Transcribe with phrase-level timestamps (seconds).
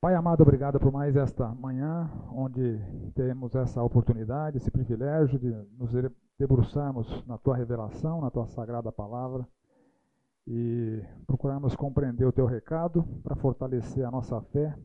[0.00, 2.78] Pai amado, obrigado por mais esta manhã, onde
[3.16, 5.90] temos essa oportunidade, esse privilégio de nos
[6.38, 9.44] debruçarmos na tua revelação, na tua sagrada palavra
[10.46, 14.78] e procurarmos compreender o teu recado para fortalecer a nossa fé,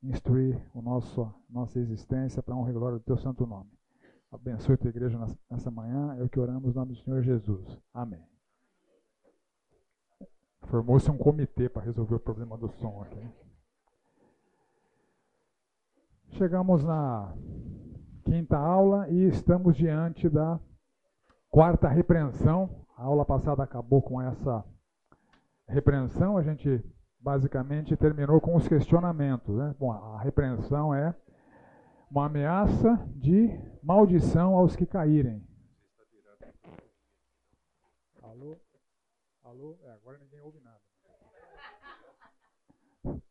[0.00, 3.70] instruir o nosso, nossa existência para honra e glória do teu santo nome.
[4.30, 5.18] Abençoe a tua igreja
[5.50, 7.66] nessa manhã, é o que oramos no nome do Senhor Jesus.
[7.92, 8.24] Amém.
[10.68, 13.28] Formou-se um comitê para resolver o problema do som aqui.
[16.32, 17.34] Chegamos na
[18.24, 20.58] quinta aula e estamos diante da
[21.50, 22.86] quarta repreensão.
[22.96, 24.64] A aula passada acabou com essa
[25.68, 26.82] repreensão, a gente
[27.20, 29.54] basicamente terminou com os questionamentos.
[29.54, 29.74] Né?
[29.78, 31.14] Bom, a repreensão é
[32.10, 33.50] uma ameaça de
[33.82, 35.46] maldição aos que caírem.
[38.22, 38.58] Alô?
[39.44, 39.78] Alô?
[39.82, 40.80] É, agora ninguém ouve nada.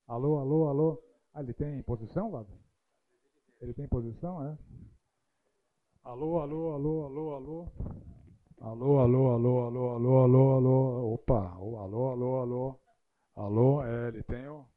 [0.07, 1.03] Alô, alô, alô?
[1.33, 2.60] Ah, ele tem posição, Lado?
[3.61, 4.57] Ele tem posição, é?
[6.03, 7.71] Alô, alô, alô, alô, alô.
[8.59, 11.13] Alô, alô, alô, alô, alô, alô, alô.
[11.13, 12.81] Opa, alô, alô, alô.
[13.35, 14.67] Alô, é, ele tem o.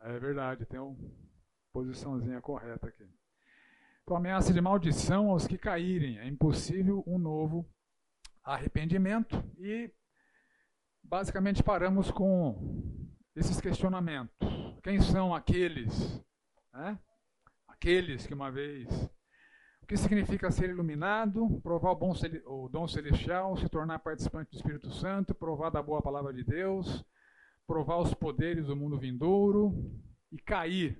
[0.00, 0.96] É verdade, tem uma
[1.72, 3.08] posiçãozinha correta aqui.
[4.02, 6.18] Então, ameaça de maldição aos que caírem.
[6.18, 7.64] É impossível um novo
[8.42, 9.36] arrependimento.
[9.56, 9.88] E
[11.00, 12.58] basicamente paramos com
[13.36, 14.36] esses questionamentos.
[14.82, 16.20] Quem são aqueles
[16.74, 16.98] né?
[17.68, 18.88] Aqueles que uma vez.
[19.82, 22.12] O que significa ser iluminado, provar o, bom,
[22.46, 27.04] o dom celestial, se tornar participante do Espírito Santo, provar da boa palavra de Deus,
[27.66, 29.74] provar os poderes do mundo vindouro
[30.32, 30.98] e cair.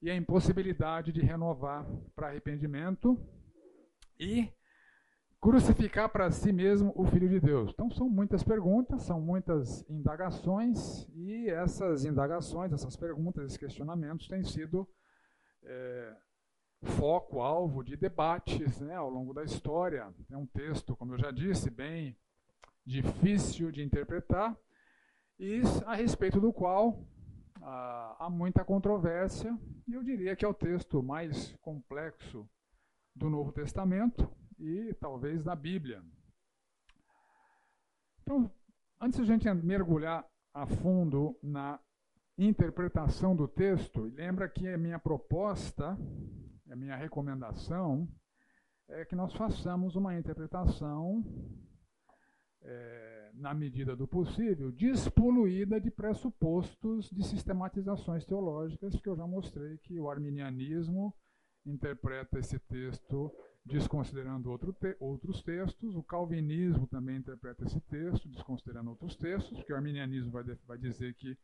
[0.00, 3.18] E a impossibilidade de renovar para arrependimento
[4.18, 4.52] e
[5.44, 7.70] crucificar para si mesmo o Filho de Deus.
[7.70, 14.42] Então são muitas perguntas, são muitas indagações, e essas indagações, essas perguntas, esses questionamentos têm
[14.42, 14.88] sido
[15.62, 16.16] é,
[16.82, 20.08] foco, alvo de debates né, ao longo da história.
[20.30, 22.16] É um texto, como eu já disse, bem
[22.86, 24.56] difícil de interpretar,
[25.38, 27.06] e a respeito do qual
[27.60, 29.54] ah, há muita controvérsia,
[29.86, 32.48] e eu diria que é o texto mais complexo
[33.14, 34.26] do Novo Testamento
[34.58, 36.02] e talvez da Bíblia.
[38.22, 38.50] Então,
[39.00, 41.80] antes de a gente mergulhar a fundo na
[42.38, 45.96] interpretação do texto, lembra que a minha proposta,
[46.70, 48.08] a minha recomendação,
[48.88, 51.24] é que nós façamos uma interpretação,
[52.62, 59.78] é, na medida do possível, despoluída de pressupostos de sistematizações teológicas, que eu já mostrei
[59.78, 61.14] que o arminianismo
[61.66, 63.32] interpreta esse texto
[63.64, 69.72] desconsiderando outro te outros textos, o calvinismo também interpreta esse texto, desconsiderando outros textos, porque
[69.72, 71.36] o arminianismo vai, vai dizer que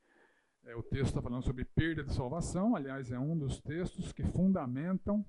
[0.64, 4.22] é, o texto está falando sobre perda de salvação, aliás, é um dos textos que
[4.22, 5.24] fundamentam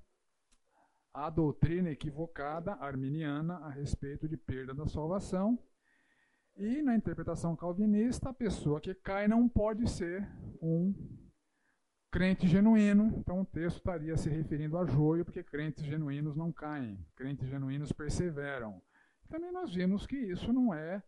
[1.14, 5.58] a doutrina equivocada arminiana a respeito de perda da salvação.
[6.56, 10.28] E na interpretação calvinista, a pessoa que cai não pode ser
[10.60, 10.94] um
[12.12, 13.12] crente genuíno.
[13.16, 17.90] Então o texto estaria se referindo a joio, porque crentes genuínos não caem, crentes genuínos
[17.90, 18.80] perseveram.
[19.28, 21.02] Também nós vimos que isso não é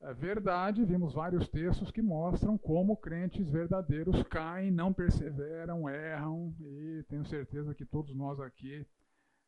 [0.00, 7.02] é verdade, vimos vários textos que mostram como crentes verdadeiros caem, não perseveram, erram, e
[7.08, 8.86] tenho certeza que todos nós aqui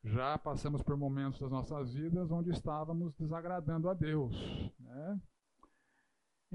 [0.02, 4.34] já passamos por momentos das nossas vidas onde estávamos desagradando a Deus.
[4.80, 5.20] Né?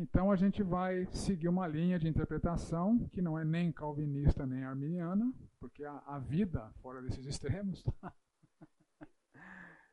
[0.02, 4.64] Então a gente vai seguir uma linha de interpretação que não é nem calvinista nem
[4.64, 7.84] arminiana, porque a, a vida fora desses extremos.
[7.84, 8.12] Tá?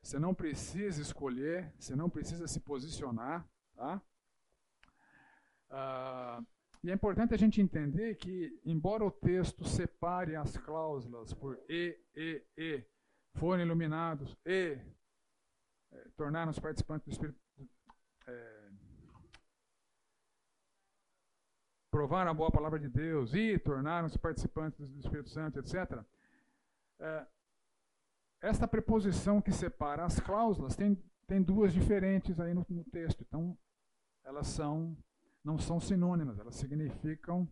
[0.01, 3.47] Você não precisa escolher, você não precisa se posicionar.
[3.75, 4.01] Tá?
[5.69, 6.43] Ah,
[6.83, 12.01] e é importante a gente entender que, embora o texto separe as cláusulas por e,
[12.17, 12.85] e, e,
[13.35, 14.79] foram iluminados e
[15.93, 17.39] é, tornaram-se participantes do Espírito,
[18.27, 18.58] é,
[21.99, 26.01] provaram a boa palavra de Deus e tornaram-se participantes do Espírito Santo, etc.
[27.01, 27.27] É,
[28.41, 30.97] esta preposição que separa as cláusulas tem,
[31.27, 33.25] tem duas diferentes aí no, no texto.
[33.27, 33.59] Então,
[34.23, 34.97] elas são,
[35.43, 37.49] não são sinônimas, elas significam,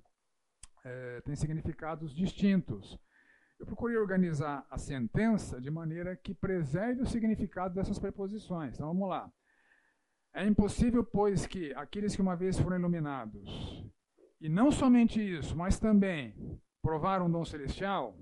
[0.85, 2.97] é, têm significados distintos.
[3.59, 8.77] Eu procurei organizar a sentença de maneira que preserve o significado dessas preposições.
[8.77, 9.29] Então vamos lá.
[10.33, 13.91] É impossível, pois, que aqueles que uma vez foram iluminados,
[14.41, 16.35] e não somente isso, mas também
[16.83, 18.17] provaram um dom celestial,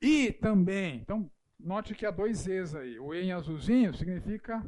[0.00, 2.98] e também, então, note que há dois E's aí.
[3.00, 4.64] O E em azulzinho significa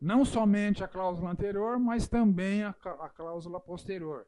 [0.00, 4.26] não somente a cláusula anterior, mas também a, cláusula posterior.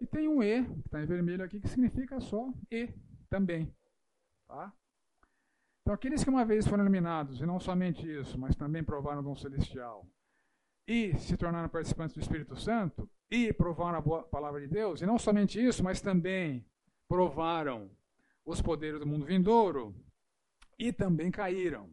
[0.00, 2.92] E tem um E, que está em vermelho aqui, que significa só E
[3.30, 3.74] também.
[4.46, 4.72] Tá?
[5.80, 9.24] Então, aqueles que uma vez foram iluminados, e não somente isso, mas também provaram o
[9.24, 10.06] dom celestial,
[10.92, 15.06] e se tornaram participantes do Espírito Santo, e provaram a boa palavra de Deus, e
[15.06, 16.66] não somente isso, mas também
[17.08, 17.90] provaram
[18.44, 19.94] os poderes do mundo vindouro,
[20.78, 21.88] e também caíram.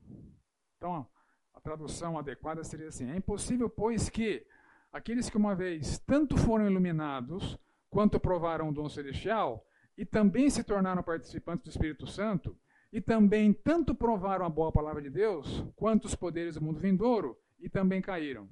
[0.75, 1.07] Então,
[1.53, 4.45] a tradução adequada seria assim: é impossível, pois, que
[4.91, 7.57] aqueles que uma vez tanto foram iluminados,
[7.89, 9.65] quanto provaram o dom celestial,
[9.97, 12.53] e também se tornaram participantes do Espírito Santo,
[12.91, 17.37] e também tanto provaram a boa palavra de Deus, quanto os poderes do mundo vindouro,
[17.59, 18.49] e também caíram.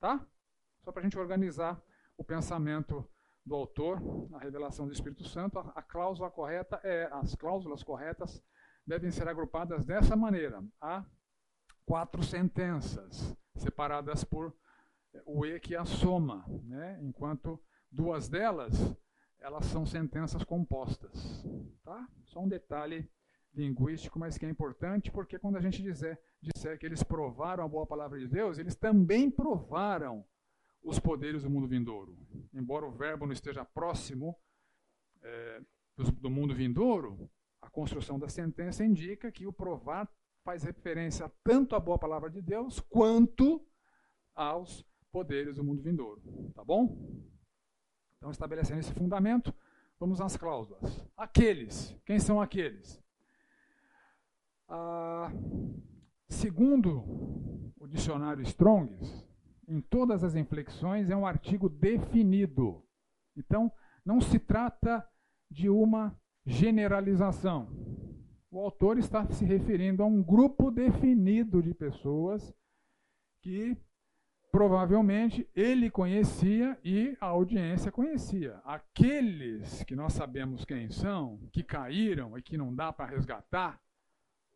[0.00, 0.26] Tá?
[0.82, 1.80] Só para a gente organizar
[2.16, 3.08] o pensamento
[3.44, 4.00] do autor,
[4.34, 8.42] a revelação do Espírito Santo, a, a cláusula correta é, as cláusulas corretas
[8.86, 10.64] devem ser agrupadas dessa maneira.
[10.80, 11.04] Há
[11.84, 14.54] quatro sentenças, separadas por
[15.24, 16.98] o E que é a soma, né?
[17.02, 17.60] enquanto
[17.90, 18.96] duas delas
[19.38, 21.44] elas são sentenças compostas.
[21.84, 22.08] Tá?
[22.24, 23.08] Só um detalhe
[23.56, 27.68] linguístico, mas que é importante, porque quando a gente dizer, disser que eles provaram a
[27.68, 30.24] boa palavra de Deus, eles também provaram
[30.82, 32.16] os poderes do mundo vindouro.
[32.52, 34.36] Embora o verbo não esteja próximo
[35.22, 35.60] é,
[35.96, 37.28] do, do mundo vindouro,
[37.60, 40.08] a construção da sentença indica que o provar
[40.44, 43.66] faz referência tanto à boa palavra de Deus quanto
[44.34, 46.22] aos poderes do mundo vindouro.
[46.54, 46.96] Tá bom?
[48.18, 49.52] Então, estabelecendo esse fundamento,
[49.98, 51.04] vamos às cláusulas.
[51.16, 51.98] Aqueles.
[52.04, 53.02] Quem são aqueles?
[54.68, 55.32] Ah,
[56.28, 59.26] segundo o dicionário Strongs,
[59.68, 62.84] em todas as inflexões é um artigo definido.
[63.36, 63.70] Então,
[64.04, 65.06] não se trata
[65.50, 67.68] de uma generalização.
[68.50, 72.54] O autor está se referindo a um grupo definido de pessoas
[73.42, 73.76] que
[74.50, 78.60] provavelmente ele conhecia e a audiência conhecia.
[78.64, 83.80] Aqueles que nós sabemos quem são, que caíram e que não dá para resgatar,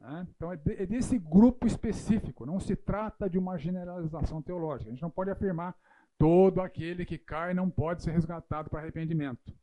[0.00, 0.26] né?
[0.34, 4.90] Então, é, de, é desse grupo específico, não se trata de uma generalização teológica.
[4.90, 5.76] A gente não pode afirmar
[6.18, 9.54] todo aquele que cai não pode ser resgatado para arrependimento.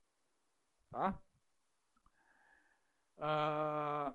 [0.92, 1.20] Tá?
[3.20, 4.14] Ah,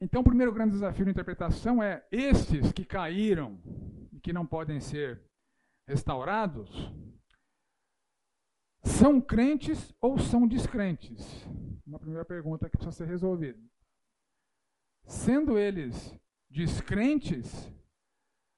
[0.00, 3.58] então, o primeiro grande desafio de interpretação é: esses que caíram
[4.12, 5.22] e que não podem ser
[5.88, 6.92] restaurados,
[8.82, 11.46] são crentes ou são descrentes?
[11.86, 13.58] Uma primeira pergunta que precisa ser resolvida.
[15.06, 16.14] Sendo eles
[16.50, 17.66] descrentes,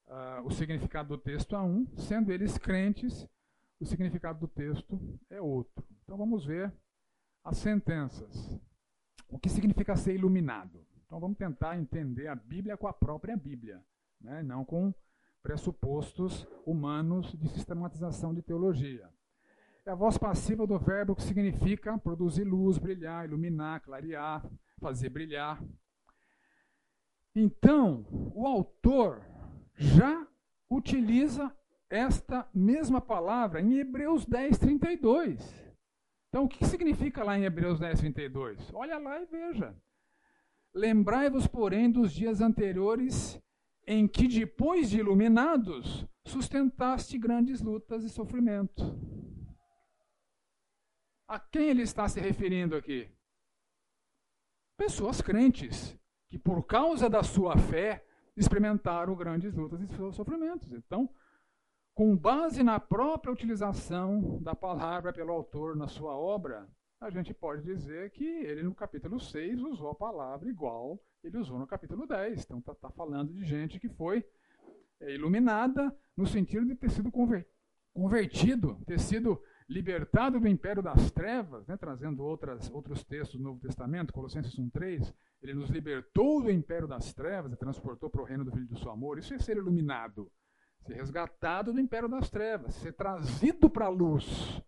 [0.07, 3.27] uh, o significado do texto é um, sendo eles crentes,
[3.79, 4.99] o significado do texto
[5.29, 5.83] é outro.
[6.03, 6.73] Então vamos ver
[7.43, 8.59] as sentenças.
[9.29, 10.85] O que significa ser iluminado?
[11.05, 13.83] Então vamos tentar entender a Bíblia com a própria Bíblia,
[14.19, 14.41] né?
[14.41, 14.93] não com
[15.43, 19.09] pressupostos humanos de sistematização de teologia.
[19.85, 24.45] É a voz passiva do verbo que significa produzir luz, brilhar, iluminar, clarear,
[24.81, 25.63] fazer brilhar.
[27.39, 28.03] Então,
[28.33, 29.23] o autor
[29.75, 30.27] já
[30.67, 31.55] utiliza
[31.87, 35.75] esta mesma palavra em Hebreus 10, 32.
[36.29, 38.73] Então, o que significa lá em Hebreus 10, 32?
[38.73, 39.79] Olha lá e veja.
[40.73, 43.39] Lembrai-vos, porém, dos dias anteriores,
[43.85, 48.83] em que, depois de iluminados, sustentaste grandes lutas e sofrimentos.
[51.27, 53.07] A quem ele está se referindo aqui?
[54.75, 55.95] Pessoas crentes,
[56.29, 58.03] que por causa da sua fé
[58.35, 60.71] experimentaram grandes lutas e sofrimentos.
[60.71, 61.09] Então,
[61.93, 66.67] com base na própria utilização da palavra pelo autor na sua obra,
[66.99, 71.59] a gente pode dizer que ele no capítulo 6 usou a palavra igual ele usou
[71.59, 72.43] no capítulo 10.
[72.43, 74.25] Então está tá falando de gente que foi
[74.99, 77.11] é, iluminada no sentido de ter sido
[77.93, 83.59] convertido, ter sido libertado do império das trevas, né, trazendo outras, outros textos do Novo
[83.59, 88.45] Testamento, Colossenses 1,3, ele nos libertou do império das trevas e transportou para o reino
[88.45, 89.19] do Filho do seu amor.
[89.19, 90.31] Isso é ser iluminado,
[90.85, 94.61] ser resgatado do império das trevas, ser trazido para a luz.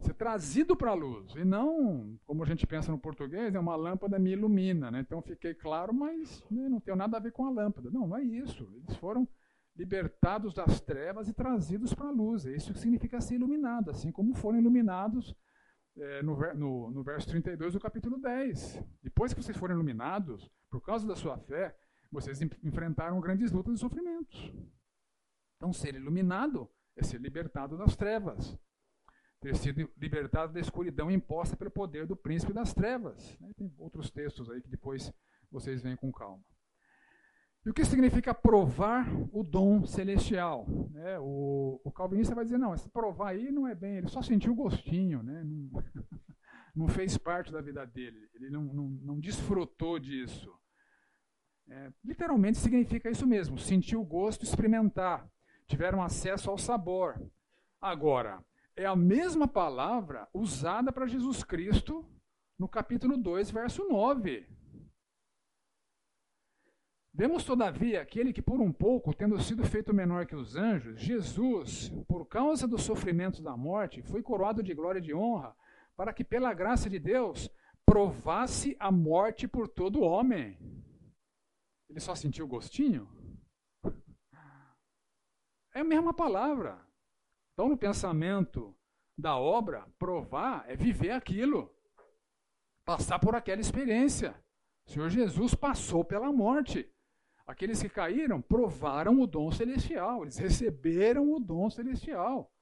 [0.00, 1.34] Ser trazido para a luz.
[1.34, 4.90] E não, como a gente pensa no português, é uma lâmpada me ilumina.
[4.90, 5.00] Né?
[5.00, 7.90] Então fiquei claro, mas né, não tem nada a ver com a lâmpada.
[7.90, 8.70] Não, não é isso.
[8.74, 9.26] Eles foram
[9.76, 12.44] libertados das trevas e trazidos para a luz.
[12.44, 15.34] Isso significa ser iluminado, assim como foram iluminados
[15.96, 18.82] é, no, no, no, verso 32 do capítulo 10.
[19.02, 21.76] Depois que vocês foram iluminados, por causa da sua fé,
[22.10, 24.52] vocês enfrentaram grandes lutas e sofrimentos.
[25.56, 28.58] Então, ser iluminado é ser libertado das trevas.
[29.40, 33.38] Ter sido libertado da escuridão imposta pelo poder do príncipe das trevas.
[33.56, 35.12] Tem outros textos aí que depois
[35.50, 36.44] vocês veem com calma.
[37.66, 40.64] E o que significa provar o dom celestial?
[40.94, 44.22] É, o, o, calvinista vai dizer, não, esse provar aí não é bem, ele só
[44.22, 45.42] sentiu o gostinho, né?
[45.42, 45.82] não,
[46.86, 50.48] não, fez parte da vida dele, ele não, não, não desfrutou disso.
[51.68, 55.28] É, literalmente significa isso mesmo, sentir o gosto, experimentar,
[55.66, 57.20] tiveram acesso ao sabor.
[57.80, 58.44] Agora,
[58.76, 62.08] é a mesma palavra usada para Jesus Cristo
[62.56, 64.46] no capítulo 2, verso 9.
[67.18, 71.88] Vemos, todavia, aquele que, por um pouco, tendo sido feito menor que os anjos, Jesus,
[72.06, 75.56] por causa do sofrimento da morte, foi coroado de glória e de honra,
[75.96, 77.50] para que, pela graça de Deus,
[77.86, 80.58] provasse a morte por todo homem.
[81.88, 83.08] Ele só sentiu gostinho?
[85.74, 86.86] É a mesma palavra.
[87.54, 88.76] Então, no pensamento
[89.16, 91.74] da obra, provar é viver aquilo,
[92.84, 94.38] passar por aquela experiência.
[94.86, 96.92] O Senhor Jesus passou pela morte.
[97.46, 102.52] Aqueles que caíram provaram o dom celestial, eles receberam o dom celestial.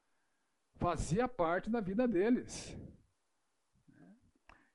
[0.77, 2.77] Fazia parte da vida deles.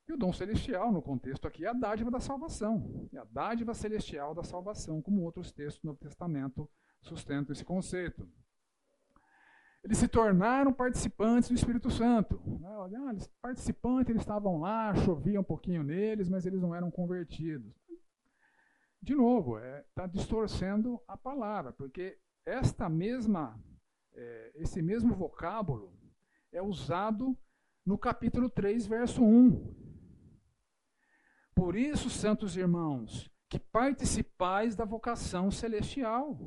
[0.07, 3.07] E o dom celestial, no contexto aqui, é a dádiva da salvação.
[3.13, 6.67] É a dádiva celestial da salvação, como outros textos do Novo Testamento
[7.01, 8.27] sustentam esse conceito.
[9.83, 12.41] Eles se tornaram participantes do Espírito Santo.
[12.65, 17.78] Ah, eles, participantes, eles estavam lá, chovia um pouquinho neles, mas eles não eram convertidos
[19.01, 23.61] de novo, está é, tá distorcendo a palavra, porque esta mesma,
[24.13, 25.97] é, esse mesmo vocábulo
[26.51, 27.37] é usado
[27.85, 29.79] no capítulo 3, verso 1.
[31.55, 36.37] Por isso, santos irmãos, que participais da vocação celestial.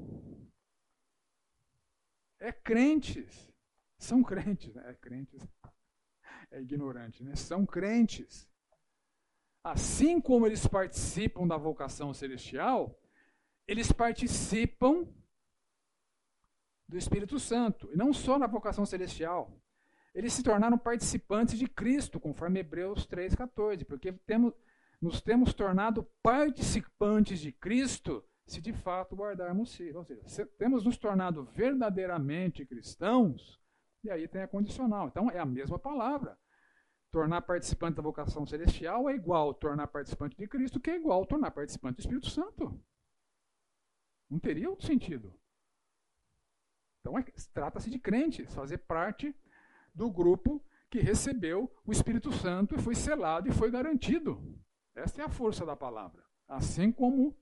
[2.39, 3.51] É crentes.
[3.99, 4.91] São crentes, né?
[4.91, 5.47] É crentes.
[6.51, 7.35] É ignorante, né?
[7.35, 8.49] São crentes
[9.63, 12.99] assim como eles participam da vocação celestial,
[13.67, 15.07] eles participam
[16.89, 17.89] do Espírito Santo.
[17.93, 19.57] E não só na vocação celestial.
[20.15, 23.85] Eles se tornaram participantes de Cristo, conforme Hebreus 3,14.
[23.85, 24.53] Porque temos,
[25.01, 29.99] nos temos tornado participantes de Cristo se de fato guardarmos Ciro.
[29.99, 33.61] Ou seja, temos nos tornado verdadeiramente cristãos,
[34.05, 35.09] e aí tem a condicional.
[35.09, 36.37] Então é a mesma palavra
[37.13, 41.51] tornar participante da vocação celestial é igual tornar participante de Cristo, que é igual tornar
[41.51, 42.83] participante do Espírito Santo.
[44.29, 45.33] Não teria outro sentido.
[47.01, 49.37] Então, é, trata-se de crentes, fazer parte
[49.95, 54.59] do grupo que recebeu o Espírito Santo e foi selado e foi garantido.
[54.95, 56.25] Esta é a força da palavra.
[56.49, 57.37] Assim como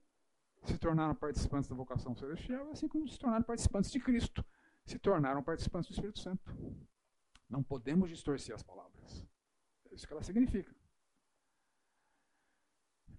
[0.63, 4.43] se tornaram participantes da vocação celestial, assim como se tornaram participantes de Cristo,
[4.85, 6.43] se tornaram participantes do Espírito Santo.
[7.49, 9.30] Não podemos distorcer as palavras.
[9.91, 10.73] É isso que ela significa.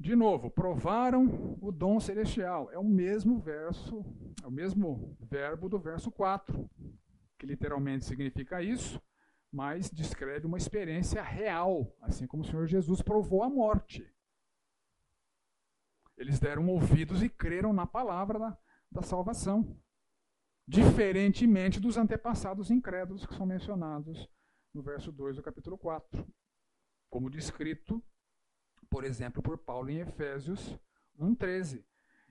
[0.00, 2.68] De novo, provaram o dom celestial.
[2.72, 4.04] É o mesmo verso,
[4.42, 6.68] é o mesmo verbo do verso 4,
[7.38, 9.00] que literalmente significa isso,
[9.52, 14.10] mas descreve uma experiência real, assim como o Senhor Jesus provou a morte.
[16.16, 18.58] Eles deram ouvidos e creram na palavra da,
[18.90, 19.76] da salvação.
[20.66, 24.28] Diferentemente dos antepassados incrédulos que são mencionados
[24.72, 26.26] no verso 2 do capítulo 4
[27.12, 28.02] como descrito,
[28.88, 30.74] por exemplo, por Paulo em Efésios
[31.20, 31.84] 1,13,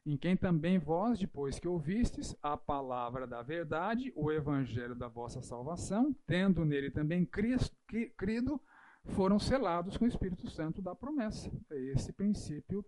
[0.04, 5.40] em quem também vós, depois que ouvistes a palavra da verdade, o evangelho da vossa
[5.40, 8.60] salvação, tendo nele também crido,
[9.06, 11.52] foram selados com o Espírito Santo da promessa.
[11.70, 12.84] É esse princípio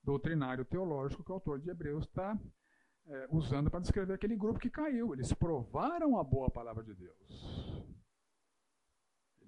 [0.00, 2.38] doutrinário teológico que o autor de Hebreus está
[3.08, 5.12] é, usando para descrever aquele grupo que caiu.
[5.12, 7.91] Eles provaram a boa palavra de Deus.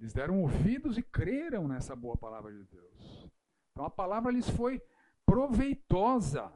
[0.04, 3.26] Eles deram ouvidos e creram nessa boa palavra de Deus.
[3.72, 4.82] Então a palavra lhes foi
[5.24, 6.52] proveitosa,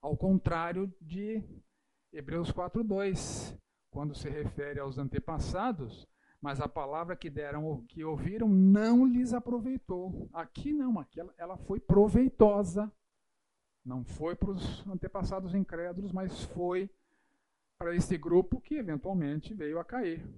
[0.00, 1.40] ao contrário de
[2.12, 3.56] Hebreus 4:2,
[3.92, 6.08] quando se refere aos antepassados,
[6.40, 10.28] mas a palavra que deram, que ouviram, não lhes aproveitou.
[10.32, 12.92] Aqui não, aqui ela, ela foi proveitosa.
[13.84, 16.90] Não foi para os antepassados incrédulos, mas foi
[17.78, 20.28] para esse grupo que eventualmente veio a cair.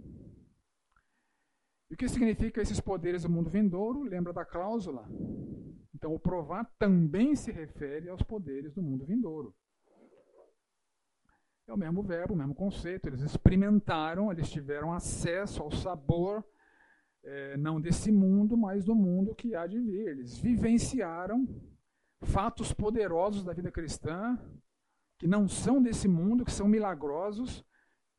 [1.90, 4.02] E o que significa esses poderes do mundo vindouro?
[4.02, 5.08] Lembra da cláusula?
[5.94, 9.54] Então, o provar também se refere aos poderes do mundo vindouro.
[11.66, 13.08] É o mesmo verbo, o mesmo conceito.
[13.08, 16.44] Eles experimentaram, eles tiveram acesso ao sabor,
[17.22, 20.08] é, não desse mundo, mas do mundo que há de vir.
[20.08, 21.48] Eles vivenciaram
[22.20, 24.38] fatos poderosos da vida cristã,
[25.18, 27.64] que não são desse mundo, que são milagrosos,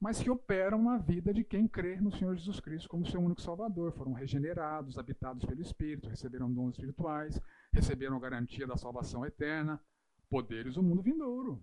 [0.05, 3.41] mas que operam na vida de quem crê no Senhor Jesus Cristo como seu único
[3.41, 3.91] Salvador.
[3.91, 7.41] Foram regenerados, habitados pelo Espírito, receberam dons espirituais,
[7.74, 9.81] receberam a garantia da salvação eterna,
[10.29, 11.59] poderes do mundo vindouro.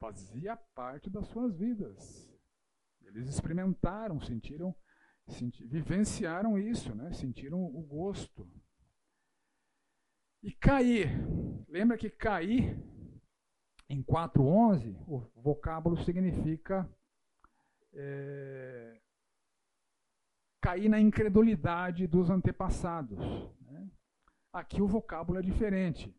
[0.00, 2.26] Fazia parte das suas vidas.
[3.04, 4.74] Eles experimentaram, sentiram,
[5.28, 7.12] senti, vivenciaram isso, né?
[7.12, 8.50] sentiram o gosto.
[10.42, 11.10] E cair.
[11.68, 12.82] Lembra que cair,
[13.90, 16.90] em 4.11, o vocábulo significa
[17.96, 19.00] é,
[20.60, 23.18] cair na incredulidade dos antepassados.
[23.60, 23.90] Né?
[24.52, 26.14] Aqui o vocábulo é diferente.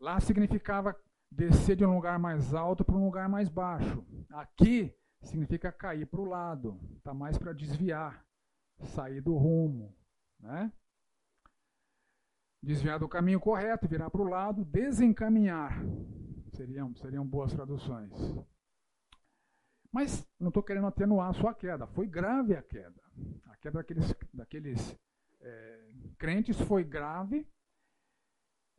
[0.00, 0.96] Lá significava
[1.30, 4.04] descer de um lugar mais alto para um lugar mais baixo.
[4.30, 8.24] Aqui significa cair para o lado, está mais para desviar,
[8.84, 9.94] sair do rumo.
[10.38, 10.72] Né?
[12.62, 15.80] Desviar do caminho correto, virar para o lado, desencaminhar.
[16.52, 18.12] Seriam, seriam boas traduções.
[19.92, 21.86] Mas não estou querendo atenuar a sua queda.
[21.86, 23.00] Foi grave a queda.
[23.46, 24.98] A queda daqueles, daqueles
[25.40, 27.46] é, crentes foi grave.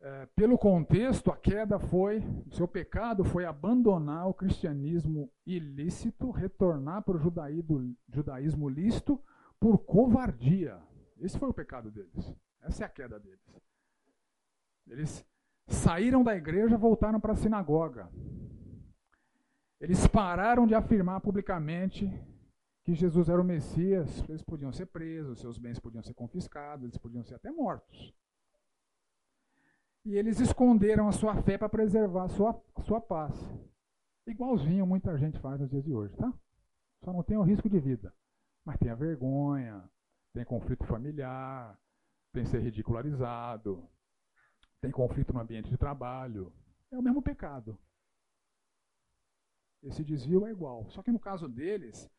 [0.02, 7.04] É, pelo contexto, a queda foi, o seu pecado foi abandonar o cristianismo ilícito, retornar
[7.04, 9.22] para o judaísmo, judaísmo lícito
[9.60, 10.80] por covardia.
[11.20, 12.34] Esse foi o pecado deles.
[12.62, 13.62] Essa é a queda deles.
[14.88, 15.26] Eles
[15.68, 18.10] saíram da igreja, voltaram para a sinagoga.
[19.80, 22.12] Eles pararam de afirmar publicamente
[22.84, 24.24] que Jesus era o Messias.
[24.28, 28.14] Eles podiam ser presos, seus bens podiam ser confiscados, eles podiam ser até mortos.
[30.06, 33.34] E eles esconderam a sua fé para preservar a sua, a sua paz.
[34.26, 36.34] Igualzinho muita gente faz nos dias de hoje, tá?
[37.04, 38.14] Só não tem o risco de vida.
[38.66, 39.90] Mas tem a vergonha,
[40.34, 41.80] tem conflito familiar,
[42.34, 43.88] tem ser ridicularizado,
[44.82, 46.52] tem conflito no ambiente de trabalho.
[46.92, 47.78] É o mesmo pecado.
[49.84, 50.90] Esse desvio é igual.
[50.90, 52.10] Só que no caso deles,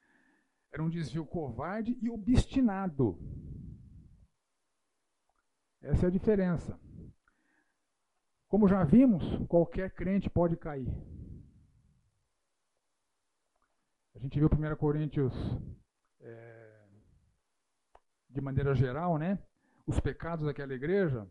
[0.73, 3.19] era um desvio covarde e obstinado.
[5.83, 6.79] Essa é a diferença.
[8.49, 10.89] Como já vimos, qualquer crente pode cair.
[14.15, 15.33] A gente viu 1 Coríntios
[16.21, 16.85] é,
[18.29, 19.39] de maneira geral, né?
[19.87, 21.27] Os pecados daquela igreja.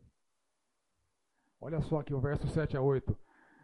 [1.62, 3.16] Olha só aqui o verso 7 a 8.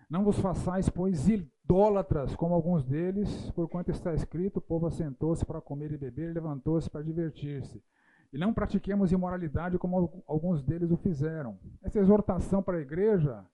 [0.09, 5.61] Não vos façais, pois, idólatras, como alguns deles, porquanto está escrito: o povo assentou-se para
[5.61, 7.83] comer e beber levantou-se para divertir-se.
[8.31, 11.57] E não pratiquemos imoralidade como alguns deles o fizeram.
[11.81, 13.45] Essa exortação para a igreja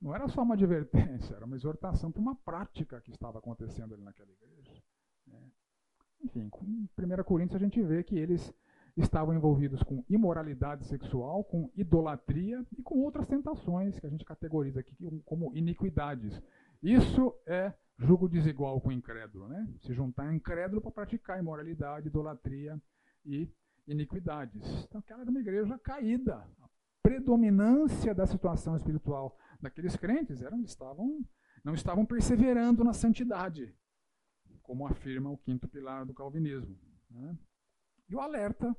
[0.00, 4.02] não era só uma advertência, era uma exortação para uma prática que estava acontecendo ali
[4.02, 4.82] naquela igreja.
[5.26, 5.38] Né?
[6.24, 8.52] Enfim, em 1 Coríntios a gente vê que eles
[9.00, 14.80] estavam envolvidos com imoralidade sexual, com idolatria e com outras tentações que a gente categoriza
[14.80, 16.40] aqui como iniquidades.
[16.82, 19.68] Isso é julgo desigual com incrédulo, né?
[19.80, 22.80] Se juntar incrédulo para praticar imoralidade, idolatria
[23.24, 23.48] e
[23.86, 24.62] iniquidades.
[24.84, 26.36] Então, aquela era uma igreja caída.
[26.60, 26.68] A
[27.02, 31.20] predominância da situação espiritual daqueles crentes eram, estavam,
[31.62, 33.74] não estavam perseverando na santidade,
[34.62, 36.78] como afirma o quinto pilar do calvinismo.
[37.10, 37.36] Né?
[38.08, 38.74] E o alerta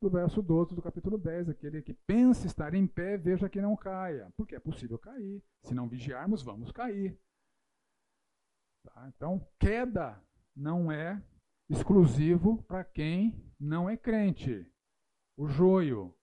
[0.00, 3.76] do verso 12 do capítulo 10, aquele que pensa estar em pé, veja que não
[3.76, 5.42] caia, porque é possível cair.
[5.62, 7.18] Se não vigiarmos, vamos cair.
[8.84, 9.08] Tá?
[9.08, 10.22] Então, queda
[10.54, 11.22] não é
[11.68, 14.70] exclusivo para quem não é crente.
[15.36, 16.14] O joio.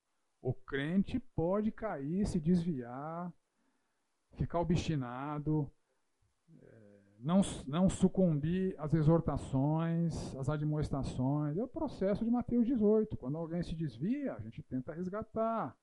[0.42, 3.34] O crente pode cair, se desviar,
[4.36, 5.72] ficar obstinado,
[7.26, 11.58] não, não sucumbir às exortações, às admoestações.
[11.58, 13.18] É o processo de Mateus 18.
[13.18, 15.76] Quando alguém se desvia, a gente tenta resgatar.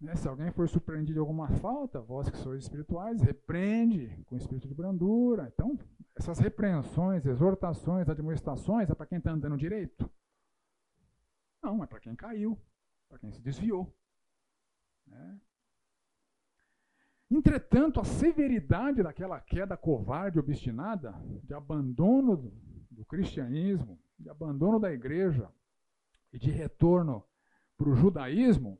[0.00, 0.14] Né?
[0.14, 4.74] Se alguém for surpreendido de alguma falta, vós que sois espirituais, repreende com espírito de
[4.74, 5.52] brandura.
[5.52, 5.76] Então,
[6.14, 10.08] essas repreensões, exortações, admoestações, é para quem está andando direito?
[11.60, 12.56] Não, é para quem caiu,
[13.08, 13.92] para quem se desviou.
[15.08, 15.40] Né?
[17.36, 22.52] Entretanto, a severidade daquela queda covarde, obstinada, de abandono
[22.88, 25.50] do, cristianismo, de abandono da igreja
[26.32, 27.24] e de retorno
[27.76, 28.78] para o judaísmo,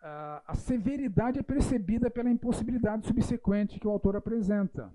[0.00, 4.92] a severidade é percebida pela impossibilidade subsequente que o autor apresenta.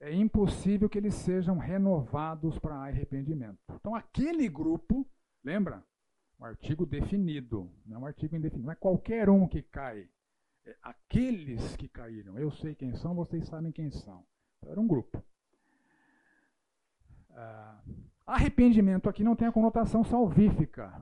[0.00, 3.58] É impossível que eles sejam renovados para arrependimento.
[3.74, 5.06] Então, aquele grupo,
[5.44, 5.84] lembra?
[6.40, 10.08] Um artigo definido, não é um artigo indefinido, não é qualquer um que cai.
[10.82, 12.38] Aqueles que caíram.
[12.38, 14.24] Eu sei quem são, vocês sabem quem são.
[14.58, 15.22] Então, era um grupo.
[17.30, 17.82] Ah,
[18.26, 20.92] arrependimento aqui não tem a conotação salvífica,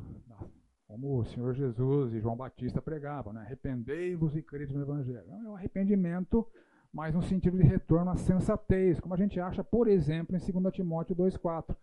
[0.86, 3.42] como o Senhor Jesus e João Batista pregavam, né?
[3.42, 5.30] arrependei-vos e crede no Evangelho.
[5.30, 6.46] É um arrependimento,
[6.92, 10.74] mas no sentido de retorno à sensatez, como a gente acha, por exemplo, em 2
[10.74, 11.76] Timóteo 2,4.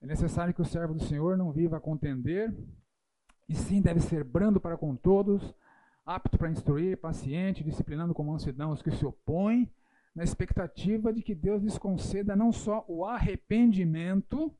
[0.00, 2.54] É necessário que o servo do Senhor não viva a contender,
[3.48, 5.54] e sim deve ser brando para com todos,
[6.08, 9.70] apto para instruir, paciente, disciplinando com mansidão os que se opõem,
[10.14, 14.50] na expectativa de que Deus lhes conceda não só o arrependimento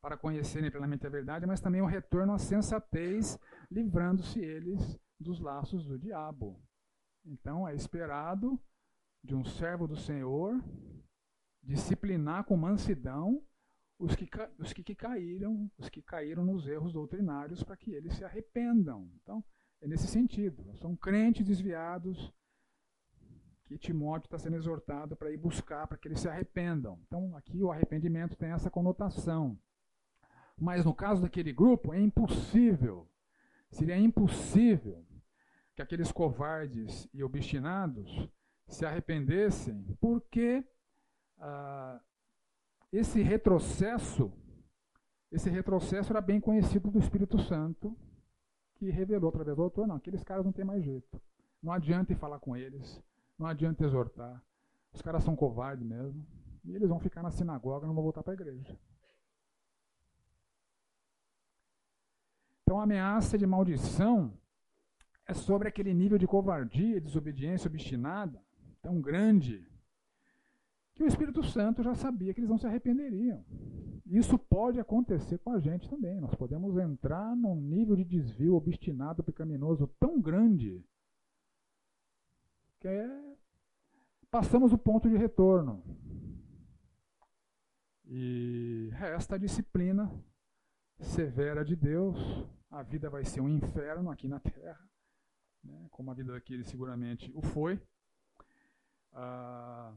[0.00, 3.36] para conhecerem plenamente a verdade, mas também o retorno à sensatez,
[3.68, 6.62] livrando-se eles dos laços do diabo.
[7.26, 8.58] Então é esperado
[9.22, 10.62] de um servo do Senhor
[11.60, 13.42] disciplinar com mansidão
[13.98, 18.14] os que, os que, que caíram, os que caíram nos erros doutrinários para que eles
[18.14, 19.10] se arrependam.
[19.20, 19.44] Então,
[19.80, 20.76] é nesse sentido.
[20.76, 22.32] São crentes desviados
[23.64, 26.98] que Timóteo está sendo exortado para ir buscar, para que eles se arrependam.
[27.06, 29.56] Então, aqui o arrependimento tem essa conotação.
[30.58, 33.08] Mas no caso daquele grupo, é impossível,
[33.70, 35.06] seria impossível
[35.74, 38.28] que aqueles covardes e obstinados
[38.66, 40.64] se arrependessem, porque
[41.38, 42.00] ah,
[42.92, 44.32] esse retrocesso,
[45.30, 47.96] esse retrocesso era bem conhecido do Espírito Santo,
[48.80, 51.20] que revelou através do autor, não, aqueles caras não tem mais jeito.
[51.62, 52.98] Não adianta ir falar com eles,
[53.38, 54.42] não adianta exortar.
[54.90, 56.26] Os caras são covardes mesmo.
[56.64, 58.74] E eles vão ficar na sinagoga e não vão voltar para a igreja.
[62.62, 64.32] Então a ameaça de maldição
[65.26, 68.42] é sobre aquele nível de covardia, desobediência obstinada
[68.80, 69.69] tão grande
[71.00, 73.42] que o Espírito Santo já sabia que eles não se arrependeriam.
[74.04, 76.20] Isso pode acontecer com a gente também.
[76.20, 80.84] Nós podemos entrar num nível de desvio obstinado, pecaminoso tão grande
[82.80, 83.34] que é,
[84.30, 85.82] passamos o ponto de retorno.
[88.04, 90.12] E resta a disciplina
[90.98, 92.18] severa de Deus.
[92.70, 94.86] A vida vai ser um inferno aqui na terra,
[95.64, 95.86] né?
[95.90, 97.80] como a vida daquele seguramente o foi.
[99.14, 99.94] Ah,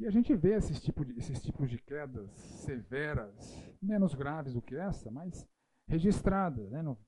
[0.00, 2.30] e a gente vê esses, tipo de, esses tipos de quedas
[2.64, 3.36] severas,
[3.82, 5.46] menos graves do que essa, mas
[5.86, 6.70] registradas.
[6.70, 6.80] Né?
[6.80, 6.98] No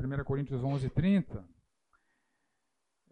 [0.00, 1.48] 1 Coríntios 11, 30,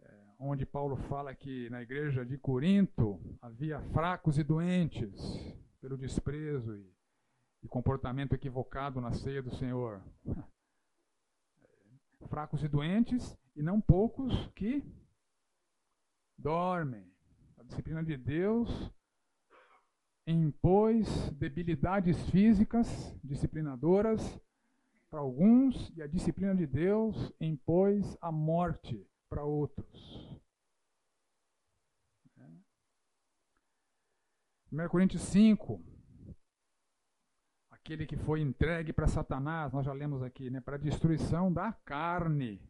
[0.01, 5.15] é, onde Paulo fala que na igreja de Corinto havia fracos e doentes
[5.79, 6.93] pelo desprezo e,
[7.63, 10.03] e comportamento equivocado na ceia do Senhor.
[12.27, 14.83] fracos e doentes, e não poucos que
[16.37, 17.09] dormem.
[17.57, 18.69] A disciplina de Deus
[20.31, 22.87] impôs debilidades físicas
[23.23, 24.39] disciplinadoras
[25.09, 30.39] para alguns e a disciplina de Deus impôs a morte para outros.
[34.71, 35.83] 1 Coríntios 5,
[37.71, 41.73] aquele que foi entregue para Satanás, nós já lemos aqui, né, para a destruição da
[41.73, 42.61] carne,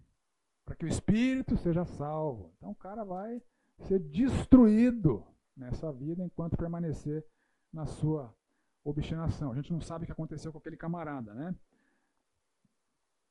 [0.63, 2.53] para que o espírito seja salvo.
[2.55, 3.41] Então o cara vai
[3.79, 7.25] ser destruído nessa vida enquanto permanecer
[7.71, 8.35] na sua
[8.83, 9.51] obstinação.
[9.51, 11.55] A gente não sabe o que aconteceu com aquele camarada, né?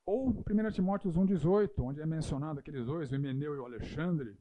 [0.05, 4.39] Ou 1 Timóteo 1,18, onde é mencionado aqueles dois, o Emeneu e o Alexandre,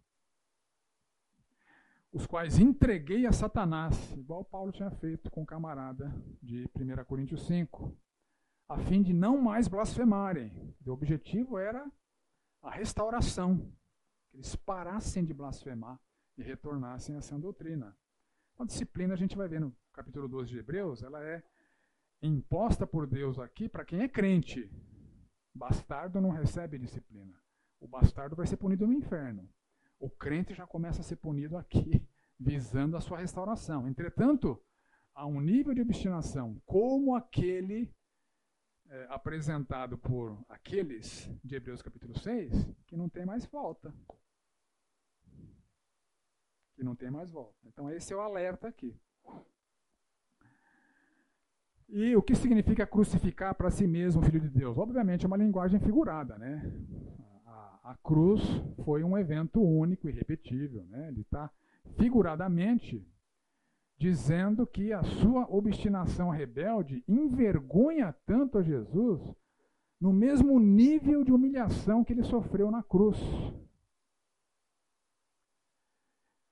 [2.12, 6.10] os quais entreguei a Satanás, igual Paulo tinha feito com o camarada
[6.42, 7.96] de 1 Coríntios 5,
[8.70, 10.74] a fim de não mais blasfemarem.
[10.86, 11.86] O objetivo era
[12.62, 13.58] a restauração,
[14.30, 16.00] que eles parassem de blasfemar
[16.38, 17.96] e retornassem a essa doutrina.
[18.58, 21.44] A disciplina, a gente vai ver no capítulo 12 de Hebreus, ela é
[22.24, 24.68] imposta por Deus aqui para quem é crente.
[25.54, 27.40] Bastardo não recebe disciplina.
[27.80, 29.48] O bastardo vai ser punido no inferno.
[30.00, 32.04] O crente já começa a ser punido aqui,
[32.40, 33.88] visando a sua restauração.
[33.88, 34.60] Entretanto,
[35.14, 37.94] há um nível de obstinação como aquele
[38.90, 43.94] é, apresentado por aqueles de Hebreus capítulo 6, que não tem mais volta.
[46.78, 47.58] Que não tem mais volta.
[47.66, 48.96] Então, esse é o alerta aqui.
[51.90, 54.78] E o que significa crucificar para si mesmo o Filho de Deus?
[54.78, 56.72] Obviamente é uma linguagem figurada, né?
[57.48, 58.42] A, a cruz
[58.86, 61.08] foi um evento único e repetível, né?
[61.08, 61.50] Ele está
[61.98, 63.04] figuradamente
[63.98, 69.20] dizendo que a sua obstinação rebelde envergonha tanto a Jesus
[70.00, 73.18] no mesmo nível de humilhação que ele sofreu na cruz,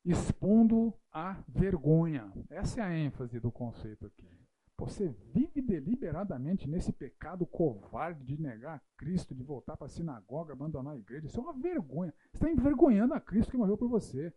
[0.06, 2.32] expondo a vergonha.
[2.50, 4.30] Essa é a ênfase do conceito aqui.
[4.78, 10.54] Você vive deliberadamente nesse pecado covarde de negar a Cristo, de voltar para a sinagoga,
[10.54, 11.28] abandonar a igreja.
[11.28, 12.14] Isso é uma vergonha.
[12.32, 14.28] Você está envergonhando a Cristo que morreu por você.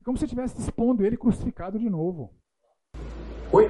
[0.00, 2.32] É como se estivesse expondo ele crucificado de novo.
[3.52, 3.64] Oi?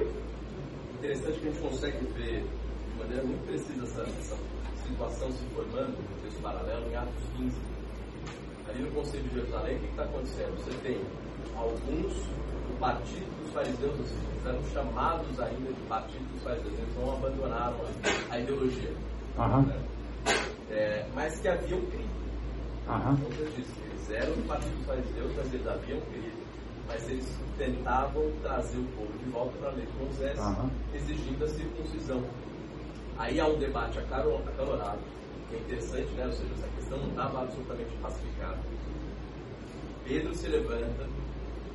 [0.99, 4.37] Interessante que a gente consegue ver de maneira muito precisa essa, essa
[4.87, 7.84] situação se formando, texto paralelo, em Atos 15.
[8.69, 10.55] Ali no Conselho de Jerusalém, o que está acontecendo?
[10.57, 11.01] Você tem
[11.55, 17.13] alguns do partido dos fariseus, assim, eram chamados ainda de partido dos fariseus, eles não
[17.13, 17.75] abandonaram
[18.29, 18.91] a, ideologia.
[19.37, 19.61] Uhum.
[19.63, 19.81] Né?
[20.71, 22.15] É, mas que haviam crido.
[22.87, 23.17] Aham.
[23.17, 26.45] Como eu disse, eles eram do partido dos fariseus, mas eles haviam crido.
[26.87, 30.69] Mas eles tentavam trazer o povo de volta para a lei de Moisés, Aham.
[30.93, 32.23] exigindo a circuncisão.
[33.17, 34.99] Aí há um debate acalorado,
[35.55, 36.25] é interessante, né?
[36.25, 38.59] ou seja, essa questão não estava absolutamente pacificada.
[40.05, 41.07] Pedro se levanta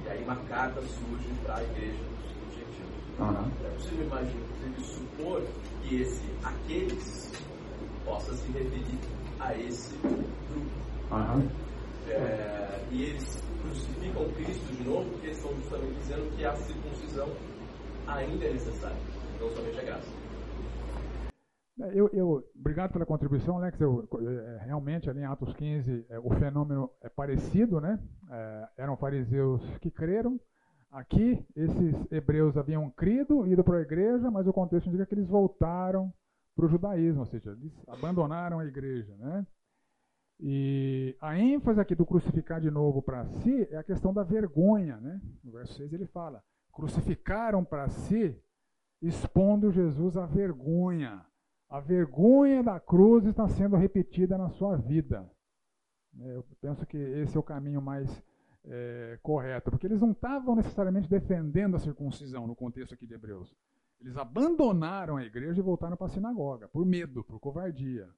[0.05, 1.99] e aí uma carta surge para a igreja
[2.45, 3.19] dos gentios.
[3.19, 3.51] Uhum.
[3.65, 5.43] É possível imaginar, inclusive, supor
[5.83, 7.33] que esse aqueles
[8.05, 8.99] possa se referir
[9.41, 10.25] a esse grupo.
[11.11, 11.49] Uhum.
[12.09, 17.29] É, e eles crucificam Cristo de novo porque eles estão justamente dizendo que a circuncisão
[18.07, 18.97] ainda é necessária,
[19.41, 20.20] não somente a graça.
[21.93, 23.81] Eu, eu, obrigado pela contribuição, Alex.
[23.81, 27.99] Eu, é, realmente, ali em Atos 15, é, o fenômeno é parecido, né?
[28.31, 30.39] É, eram fariseus que creram.
[30.91, 35.29] Aqui, esses hebreus haviam crido, ido para a igreja, mas o contexto indica que eles
[35.29, 36.13] voltaram
[36.55, 39.47] para o judaísmo, ou seja, eles abandonaram a igreja, né?
[40.41, 44.97] E a ênfase aqui do crucificar de novo para si é a questão da vergonha,
[44.97, 45.21] né?
[45.45, 48.37] No verso 6 ele fala: crucificaram para si,
[49.03, 51.25] expondo Jesus à vergonha.
[51.71, 55.31] A vergonha da cruz está sendo repetida na sua vida.
[56.19, 58.11] É, eu penso que esse é o caminho mais
[58.65, 63.55] é, correto, porque eles não estavam necessariamente defendendo a circuncisão no contexto aqui de Hebreus.
[64.01, 68.09] Eles abandonaram a igreja e voltaram para a sinagoga, por medo, por covardia.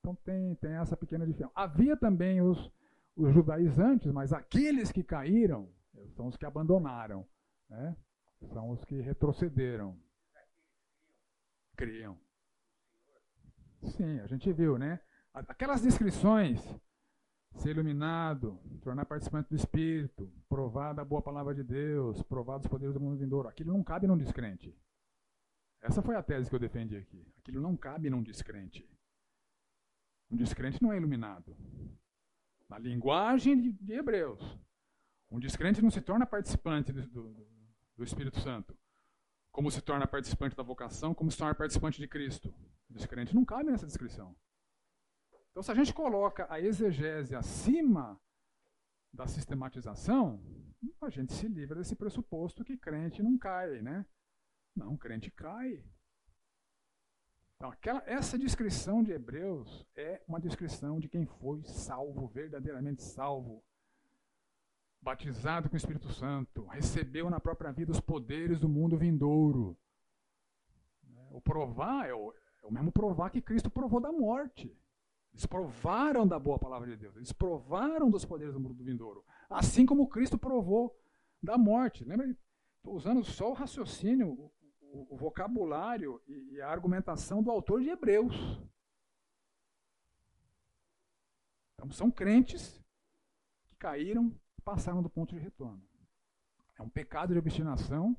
[0.00, 1.52] Então tem, tem essa pequena diferença.
[1.54, 2.72] Havia também os,
[3.14, 5.68] os judaizantes, mas aqueles que caíram
[6.16, 7.24] são os que abandonaram,
[7.70, 7.96] né?
[8.52, 9.96] são os que retrocederam.
[11.76, 12.18] Criam.
[13.86, 15.00] Sim, a gente viu, né?
[15.32, 16.60] Aquelas descrições,
[17.56, 22.94] ser iluminado, tornar participante do Espírito, provar da boa palavra de Deus, provar dos poderes
[22.94, 24.74] do mundo vindouro, aquilo não cabe num descrente.
[25.80, 27.24] Essa foi a tese que eu defendi aqui.
[27.38, 28.88] Aquilo não cabe num descrente.
[30.30, 31.56] Um descrente não é iluminado.
[32.68, 34.58] Na linguagem de, Hebreus,
[35.30, 37.48] um descrente não se torna participante do, do,
[37.96, 38.76] do Espírito Santo.
[39.52, 42.52] Como se torna participante da vocação, como se torna participante de Cristo.
[42.88, 44.34] Descrente não cabe nessa descrição.
[45.50, 48.20] Então, se a gente coloca a exegese acima
[49.12, 50.42] da sistematização,
[51.00, 54.04] a gente se livra desse pressuposto que crente não cai, né?
[54.74, 55.82] Não, crente cai.
[57.56, 63.64] Então, aquela, essa descrição de Hebreus é uma descrição de quem foi salvo, verdadeiramente salvo,
[65.00, 69.78] batizado com o Espírito Santo, recebeu na própria vida os poderes do mundo vindouro.
[71.30, 72.34] O provar é o,
[72.66, 74.76] é o mesmo provar que Cristo provou da morte.
[75.32, 77.14] Eles provaram da boa palavra de Deus.
[77.16, 79.24] Eles provaram dos poderes do mundo vindouro.
[79.48, 80.98] Assim como Cristo provou
[81.40, 82.04] da morte.
[82.04, 82.36] Lembra?
[82.84, 87.88] Usando só o raciocínio, o, o, o vocabulário e, e a argumentação do autor de
[87.88, 88.34] Hebreus.
[91.74, 92.82] Então, são crentes
[93.68, 95.82] que caíram e passaram do ponto de retorno.
[96.78, 98.16] É um pecado de obstinação,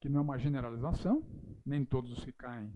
[0.00, 1.22] que não é uma generalização.
[1.64, 2.72] Nem todos os que caem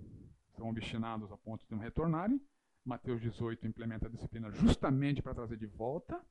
[0.63, 2.41] são obstinados a ponto de não retornarem.
[2.85, 6.25] Mateus 18 implementa a disciplina justamente para trazer de volta,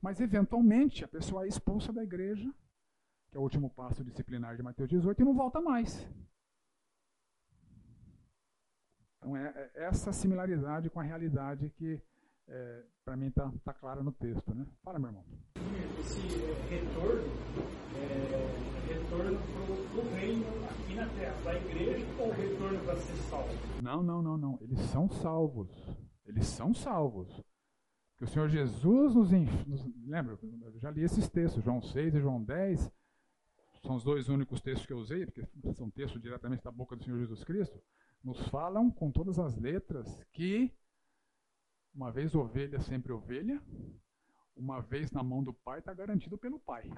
[0.00, 2.52] mas eventualmente a pessoa é expulsa da igreja,
[3.30, 6.06] que é o último passo disciplinar de Mateus 18, e não volta mais.
[9.16, 12.02] Então é, é essa similaridade com a realidade que
[12.48, 14.54] é, para mim está tá clara no texto.
[14.54, 14.66] Né?
[14.82, 15.24] Fala, meu irmão.
[16.00, 16.20] Esse
[16.68, 17.22] retorno
[17.96, 23.16] é retorno para o reino aqui na terra, para a igreja ou retorno para ser
[23.28, 23.82] salvo?
[23.82, 24.58] Não, não, não, não.
[24.60, 25.68] Eles são salvos.
[26.26, 27.28] Eles são salvos.
[28.16, 29.30] Que o Senhor Jesus nos,
[29.66, 32.90] nos lembra, eu já li esses textos, João 6 e João 10,
[33.82, 37.02] são os dois únicos textos que eu usei, porque são textos diretamente da boca do
[37.02, 37.82] Senhor Jesus Cristo,
[38.22, 40.72] nos falam com todas as letras que
[41.94, 43.60] uma vez ovelha, sempre ovelha.
[44.56, 46.90] Uma vez na mão do Pai está garantido pelo Pai.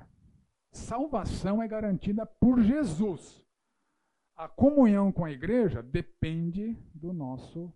[0.73, 3.45] Salvação é garantida por Jesus.
[4.37, 7.73] A comunhão com a igreja depende do nosso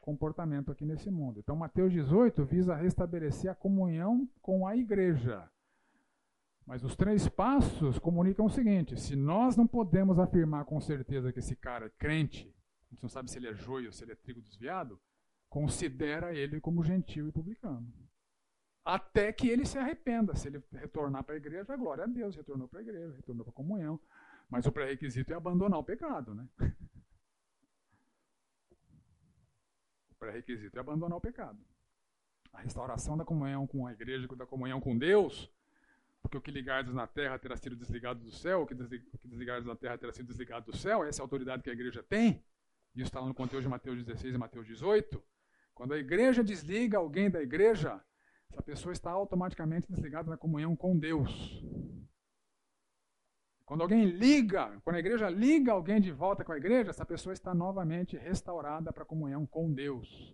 [0.00, 1.38] comportamento aqui nesse mundo.
[1.38, 5.48] Então, Mateus 18 visa restabelecer a comunhão com a igreja.
[6.66, 11.38] Mas os três passos comunicam o seguinte: se nós não podemos afirmar com certeza que
[11.38, 12.52] esse cara é crente,
[12.90, 15.00] a gente não sabe se ele é joio se ele é trigo desviado,
[15.52, 17.86] considera ele como gentil e publicano.
[18.82, 20.34] Até que ele se arrependa.
[20.34, 23.52] Se ele retornar para a igreja, glória a Deus, retornou para a igreja, retornou para
[23.52, 24.00] a comunhão.
[24.48, 26.48] Mas o pré-requisito é abandonar o pecado, né?
[30.10, 31.58] O pré-requisito é abandonar o pecado.
[32.52, 35.50] A restauração da comunhão com a igreja, da comunhão com Deus,
[36.22, 38.74] porque o que ligardes na terra terá sido desligado do céu, o que
[39.24, 42.04] desligardes na terra terá sido desligado do céu, essa é a autoridade que a igreja
[42.04, 42.42] tem.
[42.94, 45.20] Isso está no conteúdo de Mateus 16 e Mateus 18.
[45.82, 48.00] Quando a igreja desliga alguém da igreja,
[48.48, 51.60] essa pessoa está automaticamente desligada da comunhão com Deus.
[53.64, 57.32] Quando alguém liga, quando a igreja liga alguém de volta com a igreja, essa pessoa
[57.32, 60.32] está novamente restaurada para a comunhão com Deus.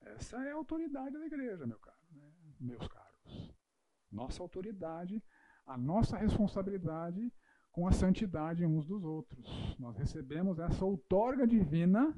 [0.00, 2.32] Essa é a autoridade da igreja, meu caro, né?
[2.58, 3.54] meus caros.
[4.10, 5.22] Nossa autoridade,
[5.66, 7.30] a nossa responsabilidade
[7.70, 9.76] com a santidade uns dos outros.
[9.78, 12.16] Nós recebemos essa outorga divina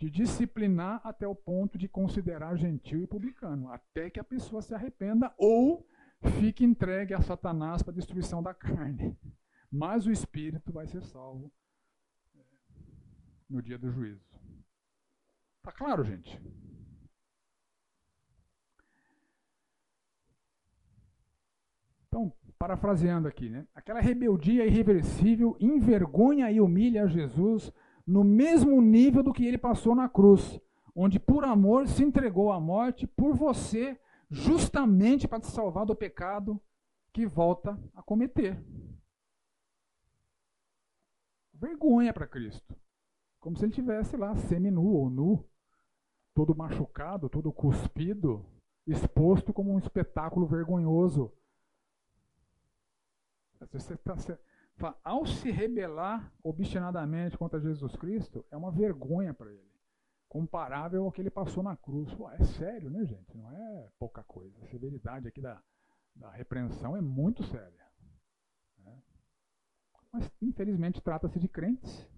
[0.00, 4.74] de disciplinar até o ponto de considerar gentil e publicano, até que a pessoa se
[4.74, 5.86] arrependa ou
[6.40, 9.14] fique entregue a Satanás para a destruição da carne.
[9.70, 11.52] Mas o espírito vai ser salvo
[12.34, 12.40] é,
[13.50, 14.24] no dia do juízo.
[15.62, 16.40] Tá claro, gente?
[22.08, 23.66] Então, parafraseando aqui, né?
[23.74, 27.70] Aquela rebeldia irreversível envergonha e humilha Jesus
[28.10, 30.60] no mesmo nível do que ele passou na cruz,
[30.94, 36.60] onde por amor se entregou à morte por você, justamente para te salvar do pecado
[37.12, 38.60] que volta a cometer.
[41.54, 42.74] Vergonha para Cristo.
[43.38, 45.44] Como se ele tivesse lá semi-nu ou nu,
[46.34, 48.44] todo machucado, todo cuspido,
[48.86, 51.32] exposto como um espetáculo vergonhoso
[53.72, 54.38] você tá, você,
[55.04, 59.70] ao se rebelar obstinadamente contra Jesus Cristo, é uma vergonha para ele.
[60.28, 62.12] Comparável ao que ele passou na cruz.
[62.14, 63.36] Pô, é sério, né, gente?
[63.36, 64.56] Não é pouca coisa.
[64.62, 65.60] A severidade aqui da,
[66.14, 67.86] da repreensão é muito séria.
[68.78, 69.02] Né?
[70.12, 72.08] Mas, infelizmente, trata-se de crentes.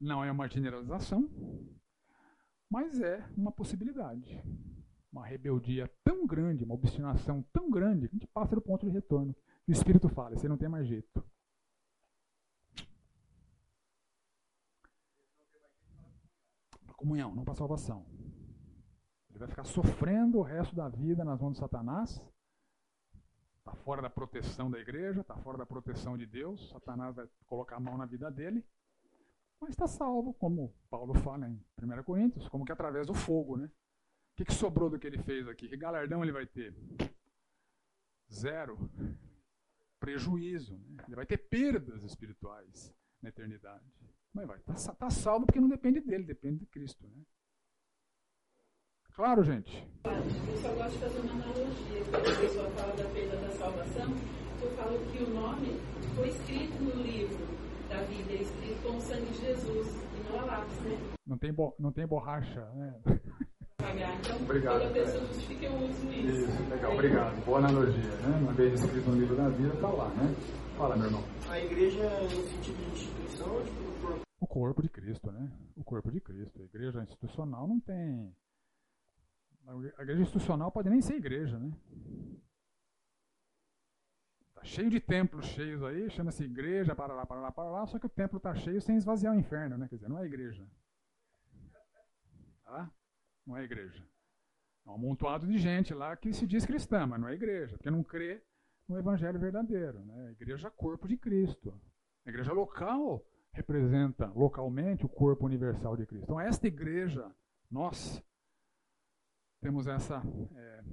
[0.00, 1.30] Não é uma generalização,
[2.70, 4.42] mas é uma possibilidade.
[5.10, 8.92] Uma rebeldia tão grande, uma obstinação tão grande, que a gente passa do ponto de
[8.92, 9.34] retorno.
[9.66, 11.24] O Espírito fala, você não tem mais jeito.
[16.94, 18.06] Para comunhão, não para salvação.
[19.30, 22.22] Ele vai ficar sofrendo o resto da vida nas mãos de Satanás.
[23.58, 26.70] Está fora da proteção da igreja, está fora da proteção de Deus.
[26.70, 28.64] Satanás vai colocar a mão na vida dele.
[29.60, 33.66] Mas está salvo, como Paulo fala em 1 Coríntios, como que através do fogo, né?
[33.66, 35.68] O que, que sobrou do que ele fez aqui?
[35.68, 36.74] Que galardão ele vai ter?
[38.32, 38.76] Zero
[39.98, 40.76] prejuízo.
[40.90, 41.04] Né?
[41.06, 43.84] Ele vai ter perdas espirituais na eternidade.
[44.34, 47.06] Mas vai estar tá, tá salvo porque não depende dele, depende de Cristo.
[47.06, 47.22] Né?
[49.14, 49.88] Claro, gente?
[50.04, 52.04] Eu só gosto de fazer uma analogia.
[52.10, 54.10] Quando a pessoa fala da perda da salvação,
[54.60, 55.80] eu falo que o nome
[56.16, 57.46] foi escrito no livro
[57.88, 60.98] da vida, é escrito com o sangue de Jesus, e não a lápis, né?
[61.24, 63.00] Não tem, bo não tem borracha, né?
[63.78, 66.50] Então, obrigado, toda pessoa justifica o uso disso.
[66.50, 67.44] Isso, legal, obrigado.
[67.44, 68.38] Boa analogia, né?
[68.40, 70.34] Uma vez escrito no livro da vida, está lá, né?
[70.76, 71.22] Fala, meu irmão.
[71.48, 73.83] A igreja, no sentido de instituição, tipo,
[74.44, 74.82] o corpo?
[74.82, 75.50] De Cristo, né?
[75.76, 76.60] O corpo de Cristo.
[76.60, 78.34] A igreja institucional não tem.
[79.96, 81.72] A igreja institucional pode nem ser igreja, né?
[84.54, 87.98] Tá cheio de templos cheios aí, chama-se igreja, para lá, para lá, para lá, só
[87.98, 89.88] que o templo está cheio sem esvaziar o inferno, né?
[89.88, 90.66] Quer dizer, não é igreja.
[92.64, 92.90] Tá?
[93.46, 94.06] não é igreja.
[94.86, 97.90] É um amontoado de gente lá que se diz cristã, mas não é igreja, porque
[97.90, 98.42] não crê
[98.88, 100.04] no evangelho verdadeiro.
[100.04, 100.28] Né?
[100.28, 101.78] A igreja é corpo de Cristo.
[102.26, 106.24] A igreja local representa localmente o corpo universal de Cristo.
[106.24, 107.30] Então, esta igreja,
[107.70, 108.22] nós
[109.60, 110.20] temos essa
[110.56, 110.84] é,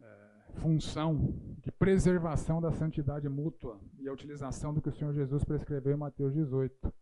[0.00, 5.44] é, função de preservação da santidade mútua e a utilização do que o Senhor Jesus
[5.44, 6.92] prescreveu em Mateus 18,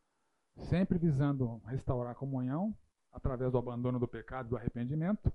[0.57, 2.77] sempre visando restaurar a comunhão
[3.13, 5.33] através do abandono do pecado do arrependimento,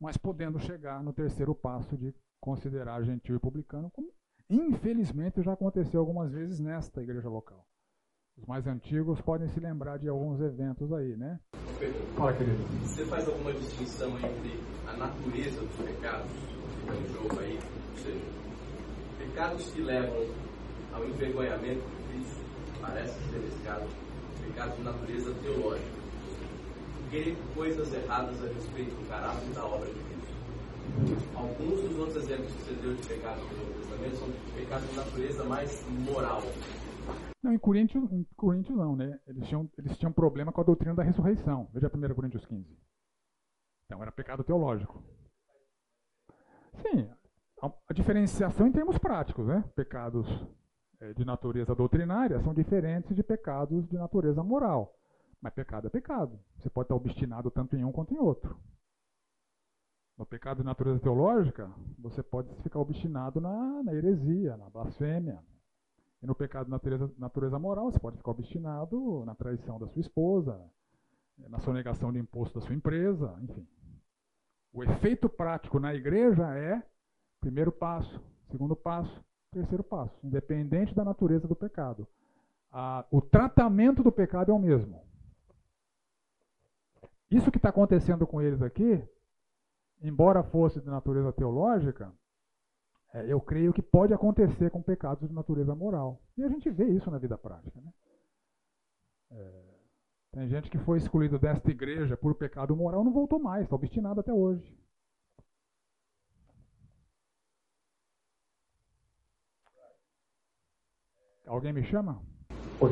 [0.00, 4.12] mas podendo chegar no terceiro passo de considerar gentil e publicano, como
[4.48, 7.66] infelizmente já aconteceu algumas vezes nesta igreja local.
[8.36, 11.38] Os mais antigos podem se lembrar de alguns eventos aí, né?
[12.16, 12.62] Fala, querido.
[12.82, 17.58] Você faz alguma distinção entre a natureza dos pecados que estão em jogo aí?
[17.92, 18.24] Ou seja,
[19.18, 20.26] pecados que levam
[20.92, 22.40] ao envergonhamento de Cristo,
[22.80, 23.86] parece ser nesse caso,
[24.42, 26.04] pecados de natureza teológica
[27.14, 31.24] crer coisas erradas a respeito do caráter da obra de Cristo.
[31.36, 34.96] Alguns dos outros exemplos que você deu de pecados no Novo Testamento são pecados de
[34.96, 36.42] natureza mais moral.
[37.42, 39.18] Não, em Coríntios, em Coríntios não, né?
[39.26, 41.68] Eles tinham, eles tinham problema com a doutrina da ressurreição.
[41.72, 42.78] Veja 1 Coríntios 15.
[43.86, 45.02] Então era pecado teológico.
[46.82, 47.08] Sim,
[47.62, 49.64] a, diferenciação em termos práticos, né?
[49.74, 50.26] Pecados
[51.00, 54.96] é, de natureza doutrinária são diferentes de pecados de natureza moral.
[55.40, 56.40] Mas pecado é pecado.
[56.56, 58.58] Você pode estar obstinado tanto em um quanto em outro.
[60.16, 65.42] No pecado de natureza teológica, você pode ficar obstinado na, na heresia, na blasfêmia.
[66.24, 70.00] E no pecado de natureza, natureza moral, você pode ficar obstinado na traição da sua
[70.00, 70.58] esposa,
[71.36, 73.68] na sonegação de imposto da sua empresa, enfim.
[74.72, 76.82] O efeito prático na igreja é
[77.40, 82.08] primeiro passo, segundo passo, terceiro passo, independente da natureza do pecado.
[83.10, 85.04] o tratamento do pecado é o mesmo.
[87.30, 89.06] Isso que está acontecendo com eles aqui,
[90.00, 92.10] embora fosse de natureza teológica,
[93.14, 96.20] é, eu creio que pode acontecer com pecados de natureza moral.
[96.36, 97.80] E a gente vê isso na vida prática.
[97.80, 97.92] Né?
[99.30, 99.64] É,
[100.32, 103.76] tem gente que foi excluído desta igreja por pecado moral e não voltou mais, está
[103.76, 104.76] obstinado até hoje.
[111.46, 112.20] Alguém me chama?
[112.80, 112.90] Oi.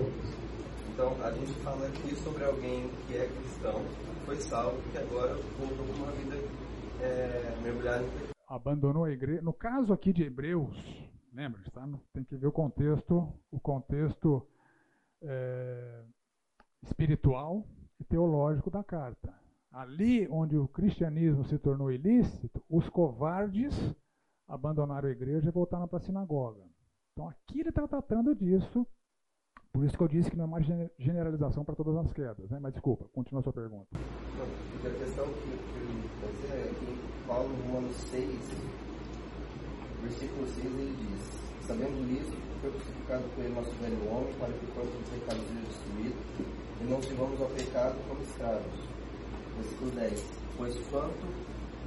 [0.93, 3.83] Então, a gente fala aqui sobre alguém que é cristão,
[4.25, 6.37] foi salvo, que agora voltou para uma vida
[7.01, 9.41] é, mergulhada em Abandonou a igreja.
[9.41, 10.77] No caso aqui de Hebreus,
[11.33, 11.63] lembra?
[11.71, 11.89] Tá?
[12.13, 14.47] Tem que ver o contexto, o contexto
[15.23, 16.05] é,
[16.83, 17.67] espiritual
[17.99, 19.35] e teológico da carta.
[19.71, 23.75] Ali onde o cristianismo se tornou ilícito, os covardes
[24.47, 26.63] abandonaram a igreja e voltaram para a sinagoga.
[27.13, 28.87] Então aqui ele está tratando disso,
[29.73, 30.63] por isso que eu disse que não é uma
[30.99, 32.59] generalização para todas as quedas, né?
[32.61, 33.87] Mas desculpa, continua a sua pergunta.
[33.93, 38.29] Não, a questão que, que fazer é que Paulo, no Romanos 6,
[40.03, 44.65] versículo 6, ele diz: Sabendo isso, foi crucificado com ele nosso velho homem, para que
[44.65, 46.17] o corpo dos pecados seja destruído,
[46.81, 48.77] e não sirvamos ao pecado como escravos.
[49.57, 50.25] Versículo 10:
[50.59, 51.27] Pois quanto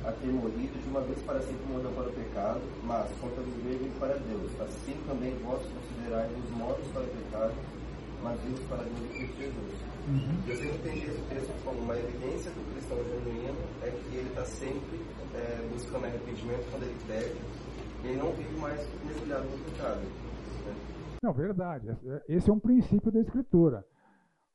[0.06, 3.44] a ter morrido, de uma vez para sempre morreu para o pecado, mas quanto a
[3.44, 4.50] viver, vive para Deus.
[4.62, 7.54] Assim também vós considerai-vos mortos para o pecado,
[8.26, 9.74] mas vivos para Deus em Cristo Jesus.
[10.08, 10.50] Uhum.
[10.50, 14.46] Eu sempre entendi esse texto como uma evidência do cristão genuíno é que ele está
[14.46, 15.00] sempre
[15.36, 17.40] é, buscando arrependimento quando ele pede,
[18.04, 20.02] e ele não vive mais mergulhado no pecado.
[20.02, 20.76] Né?
[21.22, 21.88] Não, verdade.
[22.28, 23.86] Esse é um princípio da Escritura.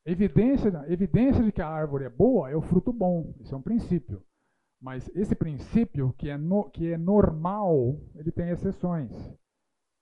[0.05, 3.33] Evidência, evidência de que a árvore é boa é o fruto bom.
[3.41, 4.21] Isso é um princípio.
[4.81, 9.13] Mas esse princípio, que é, no, que é normal, ele tem exceções.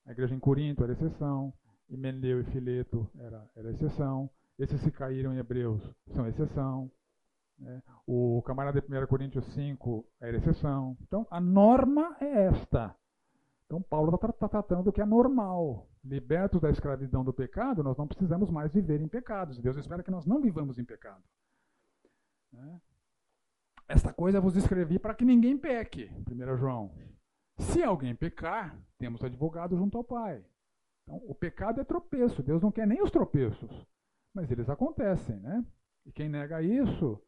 [0.06, 1.52] A igreja em Corinto era exceção,
[1.88, 5.80] Himeneu e Fileto era, era exceção, esses que caíram em Hebreus
[6.12, 6.90] são exceção,
[7.58, 7.82] né?
[8.06, 10.96] o camarada de 1 Coríntios 5 era exceção.
[11.02, 12.94] Então, a norma é esta.
[13.66, 15.88] Então, Paulo está tá tratando do que é normal.
[16.02, 19.58] Libertos da escravidão do pecado, nós não precisamos mais viver em pecados.
[19.60, 21.22] Deus espera que nós não vivamos em pecado.
[22.52, 22.80] Né?
[23.86, 26.10] Esta coisa vos escrevi para que ninguém peque.
[26.30, 26.92] 1 João.
[27.58, 30.44] Se alguém pecar, temos advogado junto ao Pai.
[31.08, 32.42] Então, o pecado é tropeço.
[32.42, 33.70] Deus não quer nem os tropeços.
[34.34, 35.64] Mas eles acontecem, né?
[36.04, 37.18] E quem nega isso,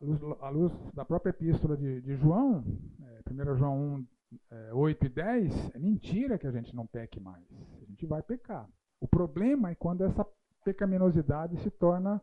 [0.00, 0.04] à
[0.48, 2.64] luz, luz da própria epístola de, de João,
[3.02, 4.06] é, 1 João 1,
[4.50, 7.44] é, 8 e 10, é mentira que a gente não peque mais.
[7.82, 8.66] A gente vai pecar.
[8.98, 10.26] O problema é quando essa
[10.64, 12.22] pecaminosidade se torna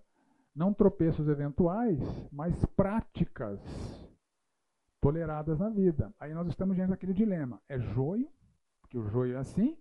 [0.56, 2.00] não tropeços eventuais,
[2.32, 3.60] mas práticas
[5.00, 6.12] toleradas na vida.
[6.20, 8.28] Aí nós estamos diante daquele dilema: é joio,
[8.82, 9.78] porque o joio é assim,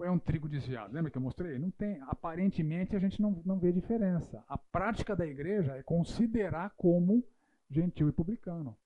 [0.00, 0.94] ou é um trigo desviado?
[0.94, 1.58] Lembra que eu mostrei?
[1.58, 2.00] Não tem.
[2.02, 4.42] Aparentemente a gente não, não vê diferença.
[4.48, 7.22] A prática da igreja é considerar como
[7.68, 8.76] gentil e publicano.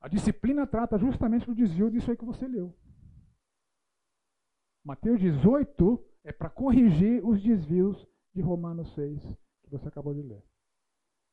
[0.00, 2.74] A disciplina trata justamente do desvio disso aí que você leu.
[4.84, 9.20] Mateus 18 é para corrigir os desvios de Romanos 6
[9.64, 10.42] que você acabou de ler.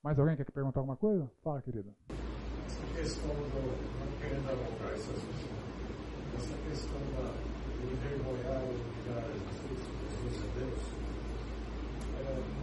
[0.02, 1.30] Mais alguém quer perguntar alguma coisa?
[1.44, 1.94] Fala, querida.
[2.66, 4.00] Essa questão do.
[4.00, 4.50] Não querendo
[6.36, 7.53] essa questão da,
[7.84, 9.42] envergonhar humilhar as
[10.58, 10.82] Deus,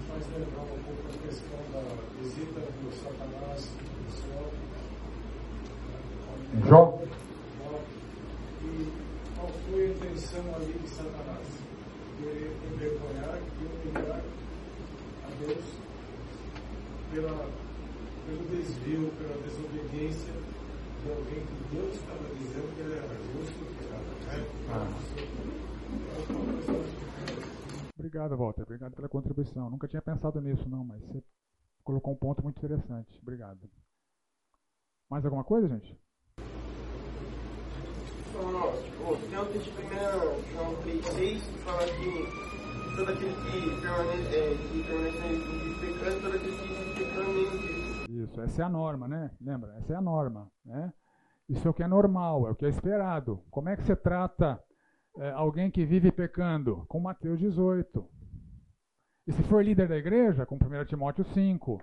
[0.09, 1.83] faz lembrar um pouco questão da
[2.21, 3.69] visita do Satanás?
[8.63, 8.89] E
[9.37, 11.47] qual foi a intenção ali de Satanás?
[12.19, 14.23] Querer envergonhar e humilhar
[15.25, 15.65] a Deus
[17.13, 17.49] pela,
[18.27, 20.35] pelo desvio, pela desobediência
[21.03, 23.99] de alguém que Deus estava dizendo que ele era justo, que era
[24.37, 24.53] reto.
[24.71, 24.91] Ah.
[27.99, 28.63] Obrigado, Walter.
[28.63, 29.71] Obrigado pela contribuição.
[29.71, 31.23] Nunca tinha pensado nisso, não, mas você
[31.83, 33.19] colocou um ponto muito interessante.
[33.23, 33.71] Obrigado.
[35.09, 35.99] Mais alguma coisa, gente?
[38.35, 39.89] Não, tipo, tem um texto de 1
[40.53, 45.19] João 3,6 que fala que todo aquele que permanece, é, que permanece
[45.81, 47.80] pecando, todo aquele que
[48.25, 49.31] isso, essa é a norma, né?
[49.41, 49.77] Lembra?
[49.77, 50.93] Essa é a norma, né?
[51.49, 53.43] Isso é o que é normal, é o que é esperado.
[53.51, 54.63] Como é que você trata
[55.19, 56.85] é, alguém que vive pecando?
[56.89, 58.09] Com Mateus 18.
[59.27, 61.83] E se for líder da igreja, com 1 Timóteo 5.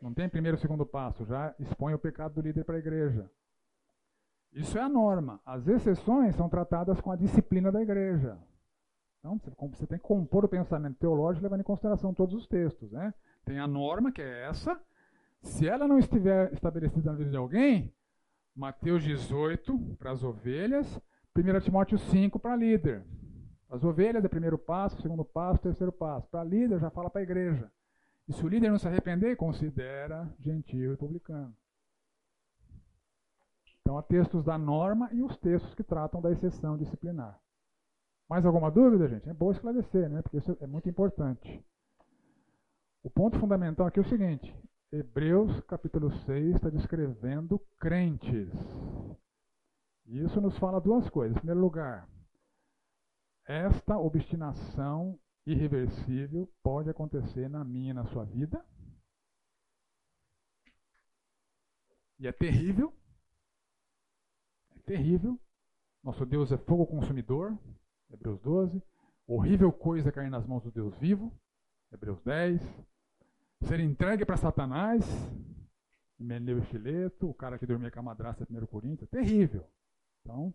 [0.00, 3.30] Não tem primeiro e segundo passo, já expõe o pecado do líder para a igreja.
[4.52, 5.40] Isso é a norma.
[5.44, 8.38] As exceções são tratadas com a disciplina da igreja.
[9.18, 12.90] Então, você tem que compor o pensamento teológico levando em consideração todos os textos.
[12.92, 13.12] Né?
[13.48, 14.78] Tem a norma, que é essa,
[15.40, 17.94] Se ela não estiver estabelecida na vida de alguém,
[18.54, 21.00] Mateus 18 para as ovelhas,
[21.34, 23.02] 1 Timóteo 5 para líder.
[23.70, 26.28] As ovelhas é primeiro passo, segundo passo, terceiro passo.
[26.28, 27.72] Para líder já fala para a igreja.
[28.28, 31.56] E se o líder não se arrepender, considera gentil e publicano.
[33.80, 37.40] Então há textos da norma e os textos que tratam da exceção disciplinar.
[38.28, 39.26] Mais alguma dúvida, gente?
[39.26, 40.20] É bom esclarecer, né?
[40.20, 41.64] Porque isso é muito importante.
[43.02, 44.54] O ponto fundamental aqui é o seguinte:
[44.90, 48.50] Hebreus capítulo 6 está descrevendo crentes.
[50.06, 51.36] E isso nos fala duas coisas.
[51.36, 52.08] Em primeiro lugar,
[53.46, 58.64] esta obstinação irreversível pode acontecer na minha e na sua vida.
[62.18, 62.92] E é terrível.
[64.76, 65.38] É terrível.
[66.02, 67.56] Nosso Deus é fogo consumidor.
[68.10, 68.82] Hebreus 12.
[69.26, 71.32] Horrível coisa cair nas mãos do Deus vivo.
[71.92, 72.60] Hebreus 10.
[73.62, 75.04] Ser entregue para Satanás.
[76.18, 77.28] Meneu e Fileto.
[77.28, 79.08] O cara que dormia com a madrasta 1 Coríntios.
[79.10, 79.64] Terrível.
[80.22, 80.54] Então,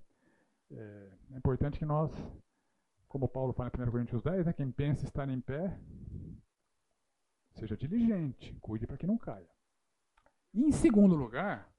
[0.71, 2.11] é, é importante que nós
[3.13, 5.79] como Paulo fala em 1 Coríntios 10, né, quem pensa estar em pé,
[7.53, 9.47] seja diligente, cuide para que não caia.
[10.51, 11.71] E em segundo lugar,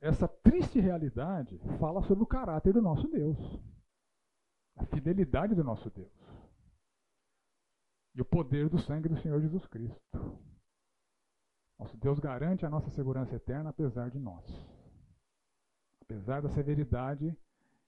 [0.00, 3.38] essa triste realidade fala sobre o caráter do nosso Deus,
[4.74, 6.10] a fidelidade do nosso Deus
[8.14, 10.00] e o poder do sangue do Senhor Jesus Cristo.
[11.78, 14.44] Nosso Deus garante a nossa segurança eterna apesar de nós.
[16.02, 17.36] Apesar da severidade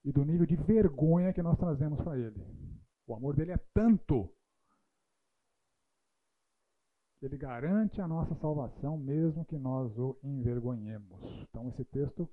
[0.04, 2.42] e do nível de vergonha que nós trazemos para Ele.
[3.06, 4.30] O amor dele é tanto
[7.18, 11.18] que ele garante a nossa salvação, mesmo que nós o envergonhemos.
[11.48, 12.28] Então, esse texto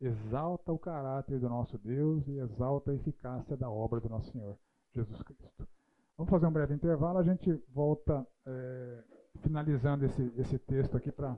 [0.00, 4.58] exalta o caráter do nosso Deus e exalta a eficácia da obra do nosso Senhor
[4.92, 5.66] Jesus Cristo.
[6.16, 9.02] Vamos fazer um breve intervalo, a gente volta é,
[9.40, 11.36] finalizando esse, esse texto aqui para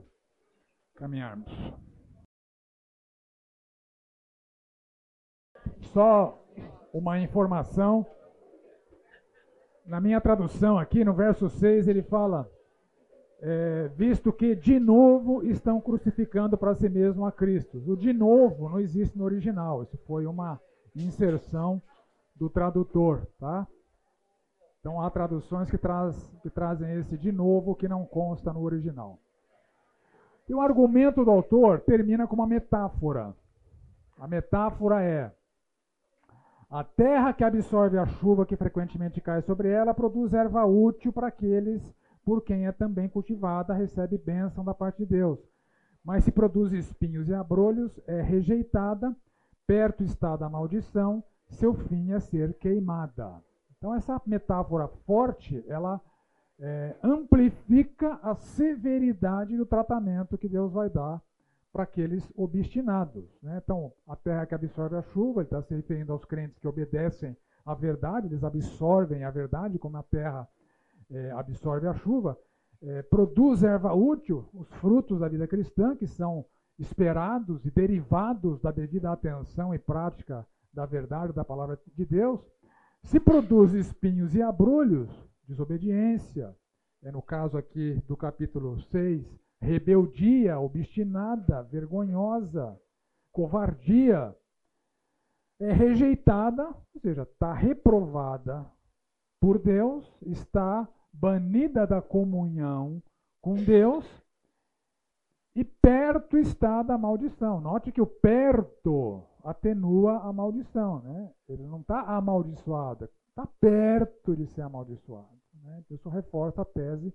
[0.95, 1.51] caminharmos.
[5.93, 6.39] Só
[6.93, 8.05] uma informação.
[9.83, 12.47] Na minha tradução aqui, no verso 6, ele fala:
[13.39, 17.81] é, visto que de novo estão crucificando para si mesmo a Cristo.
[17.87, 20.61] O de novo não existe no original, isso foi uma
[20.95, 21.81] inserção
[22.35, 23.67] do tradutor, tá?
[24.87, 29.19] Então há traduções que, traz, que trazem esse de novo que não consta no original.
[30.47, 33.35] E o argumento do autor termina com uma metáfora.
[34.17, 35.29] A metáfora é:
[36.69, 41.27] a terra que absorve a chuva que frequentemente cai sobre ela produz erva útil para
[41.27, 45.37] aqueles por quem é também cultivada, recebe bênção da parte de Deus.
[46.01, 49.13] Mas se produz espinhos e abrolhos, é rejeitada,
[49.67, 53.45] perto está da maldição, seu fim é ser queimada.
[53.87, 56.01] Então essa metáfora forte, ela
[56.59, 61.21] é, amplifica a severidade do tratamento que Deus vai dar
[61.71, 63.23] para aqueles obstinados.
[63.41, 63.61] Né?
[63.63, 67.37] Então, a terra que absorve a chuva, ele está se referindo aos crentes que obedecem
[67.65, 70.45] à verdade, eles absorvem a verdade como a terra
[71.09, 72.37] é, absorve a chuva,
[72.81, 76.43] é, produz erva útil, os frutos da vida cristã, que são
[76.77, 82.39] esperados e derivados da devida atenção e prática da verdade da palavra de Deus.
[83.07, 85.09] Se produz espinhos e abrolhos,
[85.47, 86.53] desobediência,
[87.01, 89.25] é no caso aqui do capítulo 6,
[89.61, 92.77] rebeldia, obstinada, vergonhosa,
[93.31, 94.35] covardia,
[95.57, 98.69] é rejeitada, ou seja, está reprovada
[99.39, 103.01] por Deus, está banida da comunhão
[103.41, 104.05] com Deus
[105.55, 107.61] e perto está da maldição.
[107.61, 111.31] Note que o perto atenua a maldição, né?
[111.47, 115.37] Ele não está amaldiçoado, está perto de ser amaldiçoado.
[115.63, 115.83] Né?
[115.89, 117.13] Isso reforça a tese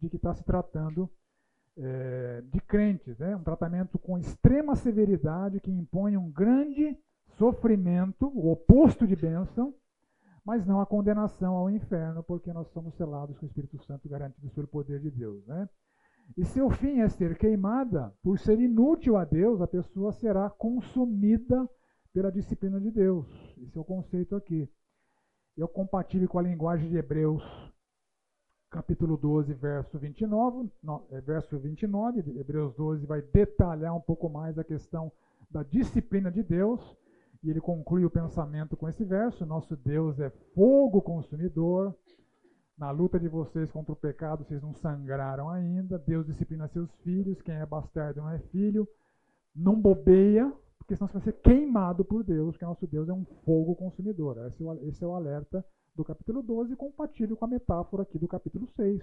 [0.00, 1.10] de que está se tratando
[1.76, 3.34] é, de crentes, né?
[3.34, 6.96] um tratamento com extrema severidade que impõe um grande
[7.36, 9.74] sofrimento, o oposto de bênção,
[10.44, 14.52] mas não a condenação ao inferno, porque nós somos selados com o Espírito Santo garantidos
[14.52, 15.44] pelo poder de Deus.
[15.46, 15.68] Né?
[16.36, 21.68] E seu fim é ser queimada, por ser inútil a Deus, a pessoa será consumida
[22.12, 23.26] pela disciplina de Deus.
[23.62, 24.68] Esse é o conceito aqui.
[25.56, 27.42] E é compatível com a linguagem de Hebreus
[28.74, 34.58] capítulo 12, verso 29, no, é, verso 29, Hebreus 12 vai detalhar um pouco mais
[34.58, 35.12] a questão
[35.48, 36.80] da disciplina de Deus,
[37.44, 41.94] e ele conclui o pensamento com esse verso: Nosso Deus é fogo consumidor.
[42.76, 45.96] Na luta de vocês contra o pecado, vocês não sangraram ainda.
[45.98, 47.40] Deus disciplina seus filhos.
[47.40, 48.88] Quem é bastardo não é filho.
[49.54, 53.24] Não bobeia, porque senão você vai ser queimado por Deus, que nosso Deus é um
[53.44, 54.36] fogo consumidor.
[54.48, 55.64] Esse é o, esse é o alerta
[55.94, 59.00] do capítulo 12, compatível com a metáfora aqui do capítulo 6.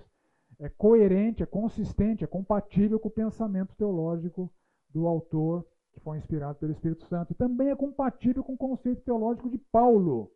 [0.59, 4.51] é coerente, é consistente, é compatível com o pensamento teológico
[4.93, 7.31] do autor que foi inspirado pelo Espírito Santo.
[7.31, 10.29] E também é compatível com o conceito teológico de Paulo,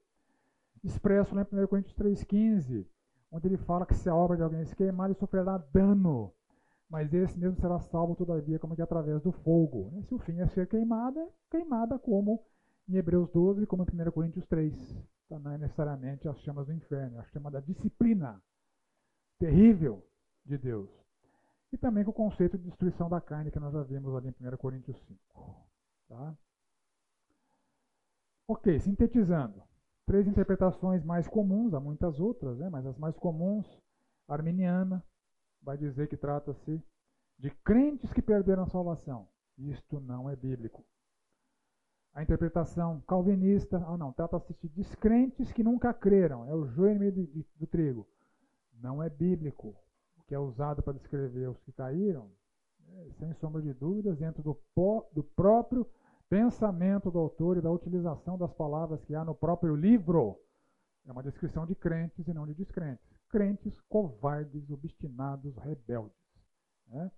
[0.83, 2.85] expresso lá em 1 Coríntios 3,15,
[3.35, 6.33] onde ele fala que se a obra de alguém se queimar, ele sofrerá dano,
[6.89, 9.91] mas esse mesmo será salvo, todavia, como que através do fogo.
[10.03, 12.41] Se o fim é ser queimada, queimada como
[12.87, 14.73] em Hebreus 12, como em 1 Coríntios 3.
[15.25, 18.41] Então, não é necessariamente as chamas do inferno, é a chama da disciplina
[19.37, 20.07] terrível
[20.45, 20.89] de Deus.
[21.73, 24.47] E também com o conceito de destruição da carne que nós já vimos ali em
[24.47, 25.19] 1 Coríntios 5.
[26.07, 26.37] Tá?
[28.47, 29.61] Ok, sintetizando.
[30.05, 32.69] Três interpretações mais comuns, há muitas outras, né?
[32.69, 33.65] mas as mais comuns,
[34.27, 35.03] arminiana,
[35.61, 36.81] vai dizer que trata-se
[37.39, 39.27] de crentes que perderam a salvação.
[39.57, 40.85] Isto não é bíblico.
[42.13, 46.65] A interpretação calvinista, ah não, trata-se de descrentes que nunca creram, é o
[46.97, 48.07] meio do, do trigo.
[48.73, 49.75] Não é bíblico
[50.27, 52.31] que é usado para descrever os que caíram,
[52.87, 54.57] é, sem sombra de dúvidas, dentro do,
[55.13, 55.85] do próprio
[56.35, 60.37] pensamento do autor e da utilização das palavras que há no próprio livro.
[61.07, 63.05] É uma descrição de crentes e não de descrentes.
[63.29, 66.17] Crentes covardes, obstinados, rebeldes.
[66.87, 67.09] Né?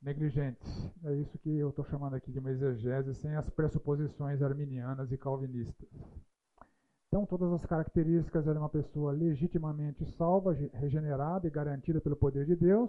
[0.00, 0.66] Negligentes.
[1.04, 5.18] É isso que eu estou chamando aqui de uma exegese sem as pressuposições arminianas e
[5.18, 5.90] calvinistas.
[7.08, 12.56] Então, todas as características de uma pessoa legitimamente salva, regenerada e garantida pelo poder de
[12.56, 12.88] Deus,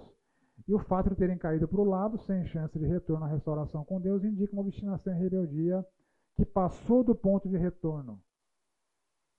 [0.68, 3.84] e o fato de terem caído para o lado, sem chance de retorno à restauração
[3.84, 5.86] com Deus, indica uma obstinação e rebeldia
[6.36, 8.22] que passou do ponto de retorno.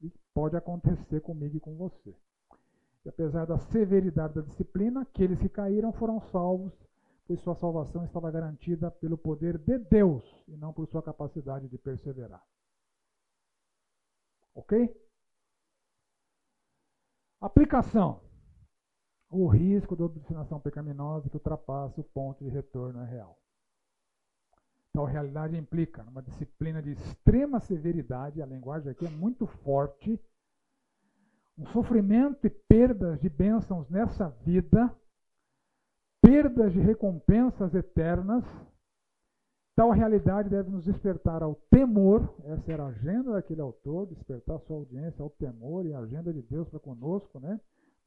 [0.00, 2.14] E pode acontecer comigo e com você.
[3.04, 6.72] E apesar da severidade da disciplina, aqueles que caíram foram salvos,
[7.26, 11.78] pois sua salvação estava garantida pelo poder de Deus e não por sua capacidade de
[11.78, 12.44] perseverar.
[14.54, 14.94] Ok?
[17.40, 18.20] Aplicação.
[19.34, 23.38] O risco da obstinação pecaminosa que ultrapassa o ponto de retorno é real.
[24.92, 30.20] Tal realidade implica uma disciplina de extrema severidade, a linguagem aqui é muito forte,
[31.56, 34.94] um sofrimento e perdas de bênçãos nessa vida,
[36.20, 38.44] perdas de recompensas eternas,
[39.74, 44.76] Tal realidade deve nos despertar ao temor, essa era a agenda daquele autor, despertar sua
[44.76, 47.58] audiência ao temor e a agenda de Deus para conosco, né?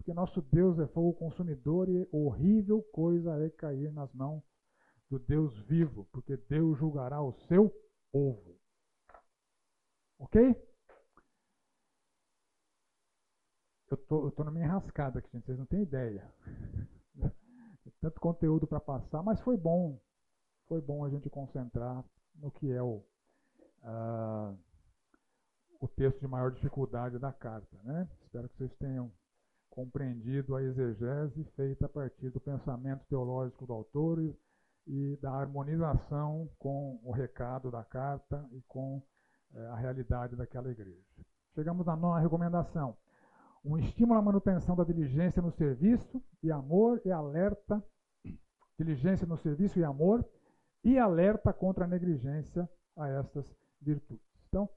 [0.06, 4.43] Porque nosso Deus é fogo consumidor e horrível coisa é cair nas mãos
[5.10, 7.74] do Deus vivo, porque Deus julgará o seu
[8.12, 8.56] povo.
[10.20, 10.56] Ok?
[13.89, 16.32] Eu tô, eu tô minha enrascada aqui, gente, vocês não têm ideia.
[17.99, 19.99] Tanto conteúdo para passar, mas foi bom
[20.68, 22.03] foi bom a gente concentrar
[22.36, 23.03] no que é o,
[23.84, 24.58] uh,
[25.80, 27.78] o texto de maior dificuldade da carta.
[27.84, 28.08] Né?
[28.22, 29.12] Espero que vocês tenham
[29.76, 34.34] compreendido a exegese feita a partir do pensamento teológico do autor
[34.88, 38.97] e, da harmonização com o recado da carta e com
[39.51, 41.03] uh, a realidade daquela igreja.
[41.53, 42.95] Chegamos à nona recomendação.
[43.63, 47.84] Um estímulo à manutenção da diligência no serviço e amor e alerta.
[48.80, 50.26] Diligência no serviço e amor
[50.84, 53.45] e alerta contra a negligência a estas
[53.82, 54.23] virtudes.
[54.47, 54.69] Então,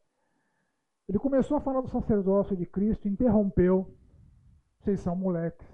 [1.09, 3.95] ele começou a falar do sacerdócio de Cristo, interrompeu.
[4.81, 5.67] Vocês são moleques,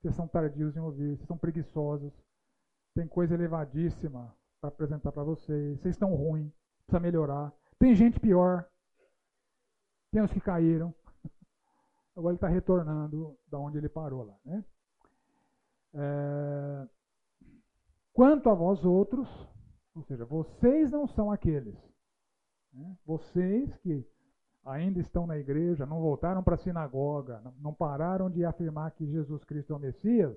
[0.00, 2.12] vocês são tardios em ouvir, vocês são preguiçosos,
[2.94, 6.52] tem coisa elevadíssima para apresentar para vocês, vocês estão ruins,
[6.86, 7.52] precisa melhorar.
[7.78, 8.68] Tem gente pior,
[10.12, 10.94] tem os que caíram.
[12.16, 14.36] Agora ele está retornando da onde ele parou lá.
[14.44, 14.64] Né?
[15.94, 16.88] É,
[18.18, 19.28] Quanto a vós outros,
[19.94, 21.76] ou seja, vocês não são aqueles.
[22.72, 22.96] Né?
[23.06, 24.04] Vocês que
[24.68, 29.42] ainda estão na igreja, não voltaram para a sinagoga, não pararam de afirmar que Jesus
[29.44, 30.36] Cristo é o Messias,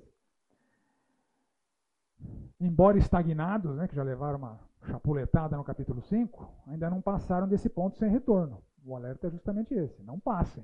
[2.59, 7.69] embora estagnados, né, que já levaram uma chapuletada no capítulo 5, ainda não passaram desse
[7.69, 8.61] ponto sem retorno.
[8.85, 10.63] O alerta é justamente esse: não passem.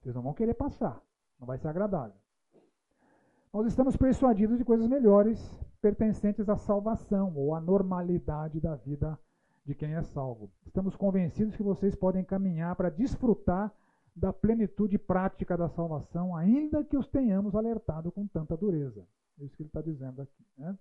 [0.00, 1.00] Vocês não vão querer passar,
[1.38, 2.16] não vai ser agradável.
[3.52, 5.38] Nós estamos persuadidos de coisas melhores
[5.82, 9.18] pertencentes à salvação ou à normalidade da vida
[9.64, 10.50] de quem é salvo.
[10.66, 13.72] Estamos convencidos que vocês podem caminhar para desfrutar
[14.14, 19.06] da plenitude prática da salvação, ainda que os tenhamos alertado com tanta dureza.
[19.38, 20.46] É isso que ele está dizendo aqui.
[20.56, 20.78] Né?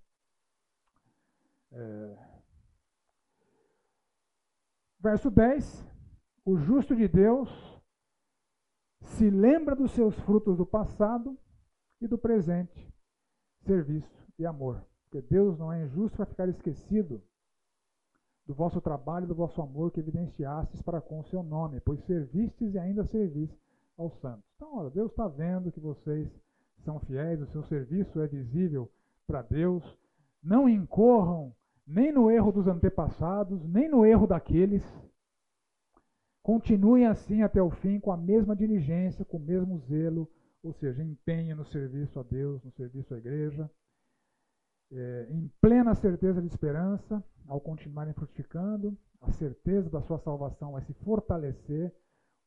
[1.72, 2.18] É...
[5.00, 5.88] Verso 10:
[6.44, 7.50] O justo de Deus
[9.02, 11.38] se lembra dos seus frutos do passado
[12.02, 12.94] e do presente,
[13.62, 14.86] serviço e amor.
[15.04, 17.24] Porque Deus não é injusto para ficar esquecido
[18.50, 22.04] do vosso trabalho e do vosso amor que evidenciastes para com o seu nome, pois
[22.06, 23.48] servistes e ainda servis
[23.96, 24.44] aos santos.
[24.56, 26.28] Então, olha, Deus está vendo que vocês
[26.80, 28.90] são fiéis, o seu serviço é visível
[29.28, 29.84] para Deus.
[30.42, 31.54] Não incorram
[31.86, 34.84] nem no erro dos antepassados, nem no erro daqueles.
[36.42, 40.28] Continuem assim até o fim, com a mesma diligência, com o mesmo zelo,
[40.64, 43.70] ou seja, empenho no serviço a Deus, no serviço à igreja,
[44.92, 50.82] é, em plena certeza de esperança, ao continuarem frutificando, a certeza da sua salvação vai
[50.84, 51.94] se fortalecer,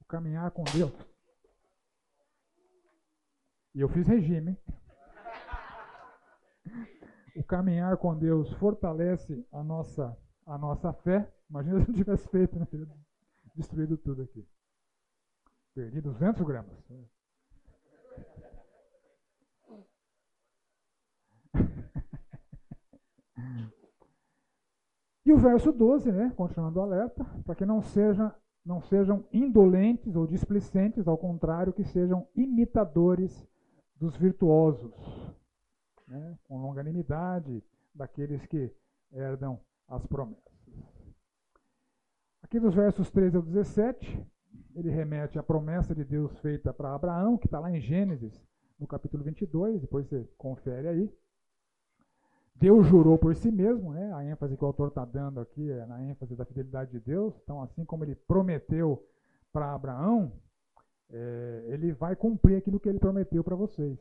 [0.01, 0.93] o caminhar com Deus.
[3.75, 4.57] E eu fiz regime.
[7.35, 10.17] O caminhar com Deus fortalece a nossa,
[10.47, 11.27] a nossa fé.
[11.49, 12.67] Imagina se eu tivesse feito, né?
[13.55, 14.47] destruído tudo aqui.
[15.75, 16.77] Perdi 200 gramas.
[25.25, 28.35] E o verso 12, né, continuando o alerta, para que não, seja,
[28.65, 33.49] não sejam indolentes ou displicentes, ao contrário, que sejam imitadores
[33.97, 34.93] dos virtuosos,
[36.09, 37.63] né, com longanimidade
[37.95, 38.75] daqueles que
[39.13, 40.53] herdam as promessas.
[42.43, 44.27] Aqui dos versos 13 ao 17,
[44.75, 48.45] ele remete à promessa de Deus feita para Abraão, que está lá em Gênesis,
[48.79, 51.22] no capítulo 22, depois você confere aí.
[52.55, 54.13] Deus jurou por si mesmo, né?
[54.15, 57.35] a ênfase que o autor está dando aqui é na ênfase da fidelidade de Deus.
[57.43, 59.05] Então, assim como ele prometeu
[59.53, 60.33] para Abraão,
[61.11, 63.99] é, ele vai cumprir aquilo que ele prometeu para vocês.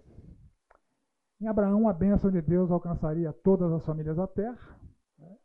[1.39, 4.79] Em Abraão, a bênção de Deus alcançaria todas as famílias da terra.
[5.17, 5.35] Né?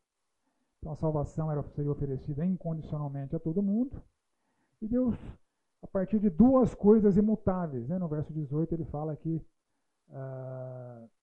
[0.79, 4.03] Então, a salvação era, seria oferecida incondicionalmente a todo mundo.
[4.83, 5.17] E Deus,
[5.81, 7.99] a partir de duas coisas imutáveis, né?
[7.99, 9.43] no verso 18, ele fala que.
[10.11, 11.16] Uh,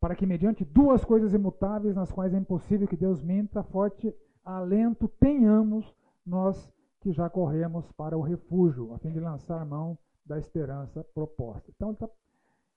[0.00, 5.08] para que, mediante duas coisas imutáveis, nas quais é impossível que Deus minta, forte alento
[5.20, 5.92] tenhamos
[6.24, 11.70] nós que já corremos para o refúgio, a fim de lançar mão da esperança proposta.
[11.74, 12.08] Então, tá,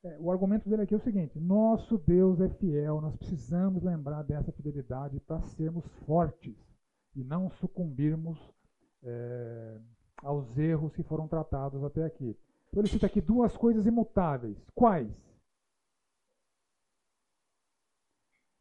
[0.04, 4.24] é, o argumento dele aqui é o seguinte: nosso Deus é fiel, nós precisamos lembrar
[4.24, 6.56] dessa fidelidade para sermos fortes
[7.16, 8.40] e não sucumbirmos
[9.04, 9.80] é,
[10.24, 12.38] aos erros que foram tratados até aqui.
[12.70, 14.58] Então, ele cita aqui duas coisas imutáveis.
[14.74, 15.12] Quais?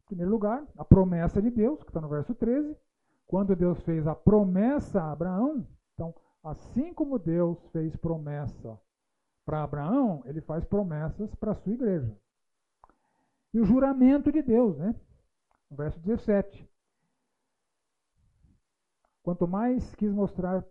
[0.11, 2.75] primeiro lugar, a promessa de Deus, que está no verso 13.
[3.25, 8.77] Quando Deus fez a promessa a Abraão, então, assim como Deus fez promessa
[9.45, 12.13] para Abraão, ele faz promessas para a sua igreja.
[13.53, 14.93] E o juramento de Deus, né?
[15.69, 16.69] No verso 17.
[19.23, 20.65] Quanto mais quis mostrar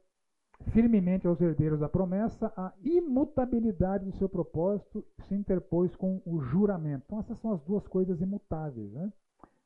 [0.72, 7.04] firmemente aos herdeiros da promessa a imutabilidade do seu propósito, se interpôs com o juramento.
[7.06, 9.10] Então, essas são as duas coisas imutáveis, né?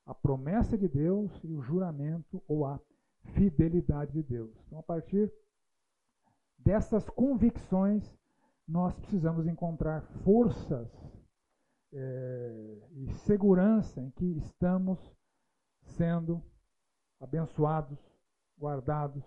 [0.06, 2.80] A promessa de Deus e o juramento ou a
[3.32, 4.50] fidelidade de Deus.
[4.66, 5.32] Então, a partir
[6.58, 8.04] dessas convicções,
[8.66, 10.88] nós precisamos encontrar forças
[11.92, 14.98] é, e segurança em que estamos
[15.96, 16.42] sendo
[17.20, 17.98] abençoados,
[18.58, 19.24] guardados,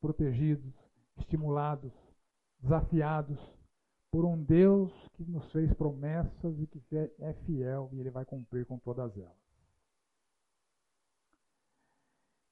[0.00, 0.74] protegidos,
[1.16, 1.92] estimulados,
[2.60, 3.38] desafiados
[4.10, 6.82] por um Deus que nos fez promessas e que
[7.18, 9.45] é fiel e ele vai cumprir com todas elas.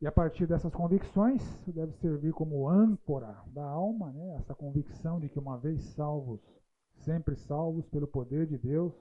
[0.04, 4.34] E a partir dessas convicções, deve servir como âncora da alma, né?
[4.34, 6.42] essa convicção de que uma vez salvos,
[6.96, 8.92] sempre salvos pelo poder de Deus,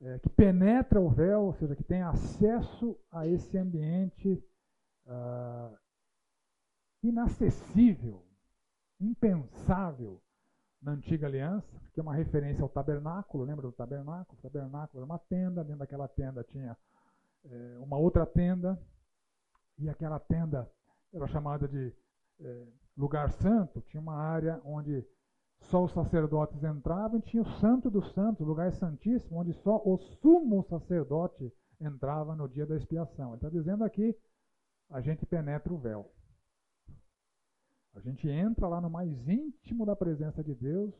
[0.00, 4.42] é, que penetra o véu, ou seja, que tem acesso a esse ambiente
[5.08, 5.76] uh,
[7.02, 8.24] inacessível,
[8.98, 10.22] impensável
[10.80, 14.38] na antiga aliança, que é uma referência ao tabernáculo, lembra do tabernáculo?
[14.38, 16.74] O tabernáculo era uma tenda, dentro daquela tenda tinha
[17.44, 18.80] é, uma outra tenda,
[19.78, 20.70] e aquela tenda
[21.12, 21.92] era chamada de
[22.40, 22.66] é,
[22.96, 25.04] lugar santo, tinha uma área onde
[25.60, 29.98] só os sacerdotes entravam e tinha o santo dos santos, lugar santíssimo, onde só o
[29.98, 33.28] sumo sacerdote entrava no dia da expiação.
[33.28, 34.16] Ele está dizendo aqui,
[34.90, 36.10] a gente penetra o véu.
[37.94, 40.94] A gente entra lá no mais íntimo da presença de Deus,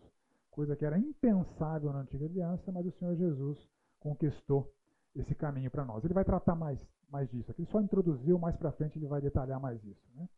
[0.50, 3.68] coisa que era impensável na antiga aliança, mas o Senhor Jesus
[4.00, 4.72] conquistou
[5.16, 6.04] esse caminho para nós.
[6.04, 7.50] Ele vai tratar mais mais disso.
[7.50, 10.02] Aqui só introduziu, mais para frente ele vai detalhar mais isso.
[10.14, 10.28] Né?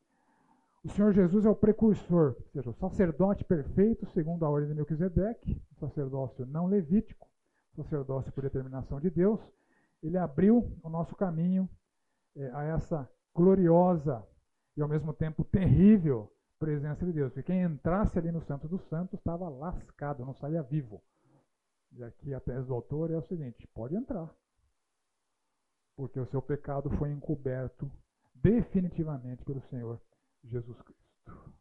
[0.85, 4.75] O Senhor Jesus é o precursor, ou seja, o sacerdote perfeito, segundo a ordem de
[4.75, 7.29] Melquisedeque, o sacerdócio não levítico,
[7.75, 9.41] sacerdócio por determinação de Deus.
[10.03, 11.69] Ele abriu o nosso caminho
[12.37, 14.25] é, a essa gloriosa
[14.77, 17.33] e ao mesmo tempo terrível presença de Deus.
[17.33, 21.03] Porque quem entrasse ali no Santo dos Santos estava lascado, não saía vivo.
[21.93, 24.33] E aqui a tese do autor é o seguinte: pode entrar,
[25.99, 27.91] porque o seu pecado foi encoberto
[28.33, 30.01] definitivamente pelo Senhor
[30.45, 31.53] Jesus Cristo.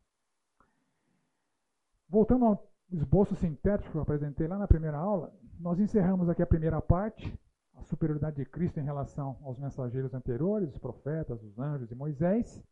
[2.08, 6.48] voltando ao esboço sintético que eu apresentei lá na primeira aula, nós encerramos aqui a
[6.48, 7.36] primeira parte,
[7.76, 12.64] a superioridade de Cristo em relação aos mensageiros anteriores, os profetas, os anjos e Moisés.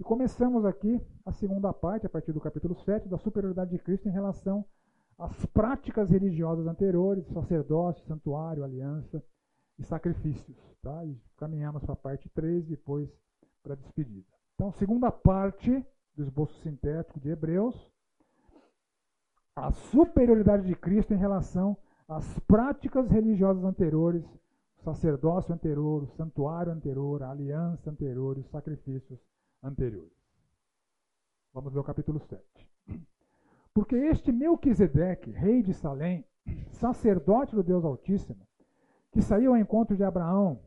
[0.00, 4.08] E começamos aqui a segunda parte, a partir do capítulo 7, da superioridade de Cristo
[4.08, 4.64] em relação
[5.18, 9.22] às práticas religiosas anteriores, sacerdócio, santuário, aliança
[9.78, 10.56] e sacrifícios.
[10.82, 11.04] Tá?
[11.04, 13.08] E caminhamos para a parte 3, depois
[13.62, 14.26] para a despedida.
[14.54, 17.90] Então, segunda parte do esboço sintético de Hebreus,
[19.56, 21.76] a superioridade de Cristo em relação
[22.08, 24.24] às práticas religiosas anteriores,
[24.78, 29.18] o sacerdócio anterior, o santuário anterior, a aliança anterior, os sacrifícios
[29.62, 30.12] anteriores.
[31.52, 32.42] Vamos ver o capítulo 7.
[33.72, 36.24] Porque este Melquisedeque, rei de Salém,
[36.70, 38.46] sacerdote do Deus Altíssimo,
[39.14, 40.60] que saiu ao encontro de Abraão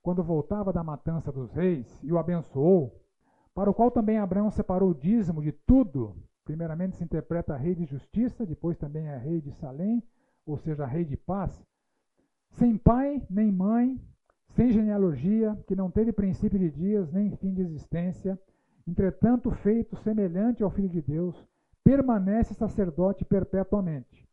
[0.00, 2.94] quando voltava da matança dos reis e o abençoou,
[3.52, 6.14] para o qual também Abraão separou o dízimo de tudo
[6.48, 10.02] Primeiramente se interpreta rei de justiça, depois também é rei de Salém,
[10.46, 11.62] ou seja, rei de paz.
[12.52, 14.00] Sem pai nem mãe,
[14.54, 18.40] sem genealogia, que não teve princípio de dias nem fim de existência,
[18.86, 21.36] entretanto feito semelhante ao Filho de Deus,
[21.84, 24.26] permanece sacerdote perpetuamente.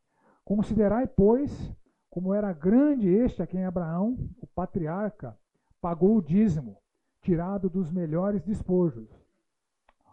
[0.45, 1.51] Considerai, pois,
[2.15, 5.37] como era grande este a quem Abraão, o patriarca,
[5.81, 6.77] pagou o dízimo,
[7.21, 9.09] tirado dos melhores despojos.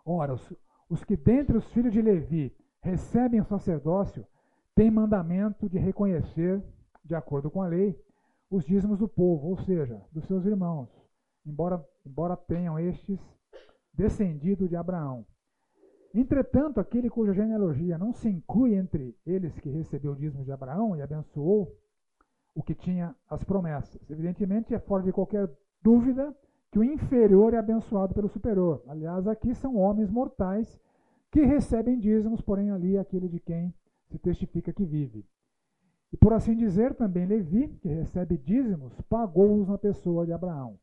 [0.05, 0.53] Ora, os,
[0.91, 4.27] os que dentre os filhos de Levi recebem o sacerdócio
[4.75, 6.61] têm mandamento de reconhecer,
[7.05, 7.97] de acordo com a lei,
[8.51, 10.89] os dízimos do povo, ou seja, dos seus irmãos,
[11.47, 13.21] embora, embora tenham estes
[13.95, 15.25] descendido de Abraão.
[16.13, 20.97] Entretanto, aquele cuja genealogia não se inclui entre eles que recebeu o dízimo de Abraão
[20.97, 21.81] e abençoou
[22.55, 24.01] o que tinha as promessas.
[24.11, 25.51] Evidentemente, é fora de qualquer
[25.83, 26.35] dúvida
[26.71, 28.83] que o inferior é abençoado pelo superior.
[28.89, 30.81] Aliás, aqui são homens mortais
[31.31, 33.75] que recebem dízimos, porém ali é aquele de quem
[34.09, 35.25] se testifica que vive.
[36.13, 40.79] E por assim dizer, também Levi, que recebe dízimos, pagou-os na pessoa de Abraão,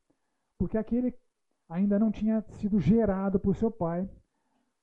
[0.57, 1.13] porque aquele
[1.67, 4.09] ainda não tinha sido gerado por seu pai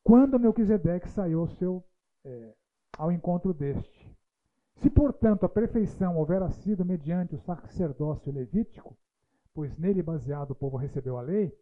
[0.05, 1.85] quando Melquisedeque saiu ao, seu,
[2.25, 2.55] é,
[2.97, 3.96] ao encontro deste.
[4.77, 8.97] Se, portanto, a perfeição houvera sido mediante o sacerdócio levítico,
[9.55, 11.57] pois nele baseado o povo recebeu a lei,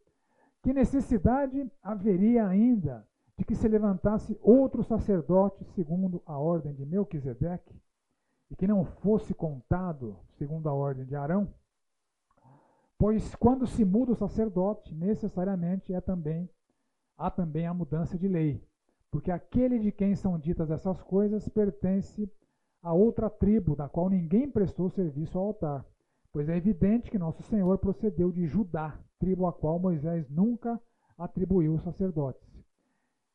[0.62, 3.06] que necessidade haveria ainda
[3.36, 7.74] de que se levantasse outro sacerdote segundo a ordem de Melquisedeque,
[8.50, 11.52] e que não fosse contado segundo a ordem de Arão?
[12.98, 16.48] Pois quando se muda o sacerdote, necessariamente é também
[17.16, 18.62] há também a mudança de lei,
[19.10, 22.28] porque aquele de quem são ditas essas coisas pertence
[22.84, 25.86] a outra tribo, da qual ninguém prestou serviço ao altar.
[26.30, 30.78] Pois é evidente que nosso Senhor procedeu de Judá, tribo a qual Moisés nunca
[31.16, 32.46] atribuiu sacerdotes.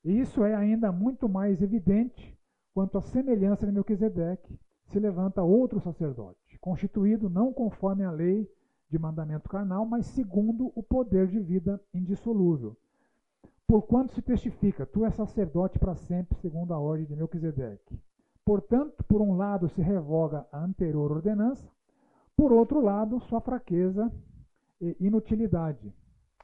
[0.06, 2.38] E isso é ainda muito mais evidente
[2.76, 8.48] quanto à semelhança de Melquisedeque se levanta outro sacerdote, constituído não conforme a lei
[8.88, 12.78] de mandamento carnal, mas segundo o poder de vida indissolúvel.
[13.66, 18.00] Porquanto se testifica, tu és sacerdote para sempre, segundo a ordem de Melquisedeque.
[18.50, 21.72] Portanto, por um lado se revoga a anterior ordenança,
[22.36, 24.12] por outro lado, sua fraqueza
[24.82, 25.94] e inutilidade.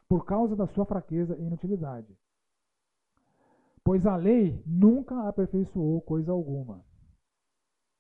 [0.08, 2.16] Por causa da sua fraqueza e inutilidade.
[3.84, 6.86] Pois a lei nunca aperfeiçoou coisa alguma.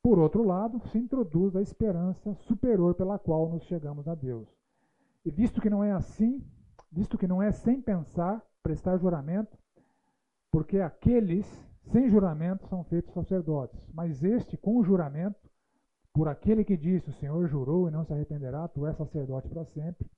[0.03, 4.47] Por outro lado, se introduz a esperança superior pela qual nos chegamos a Deus.
[5.25, 6.45] E visto que não é assim,
[6.91, 9.57] visto que não é sem pensar, prestar juramento,
[10.51, 11.43] porque aqueles
[11.91, 15.49] sem juramento são feitos sacerdotes, mas este com juramento
[16.13, 19.65] por aquele que disse: O Senhor jurou e não se arrependerá, tu és sacerdote para
[19.65, 20.09] sempre.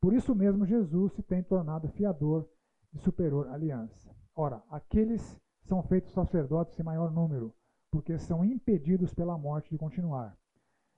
[0.00, 2.48] Por isso mesmo Jesus se tem tornado fiador
[2.92, 4.14] de superior aliança.
[4.34, 7.54] Ora, aqueles são feitos sacerdotes em maior número,
[7.90, 10.36] porque são impedidos pela morte de continuar.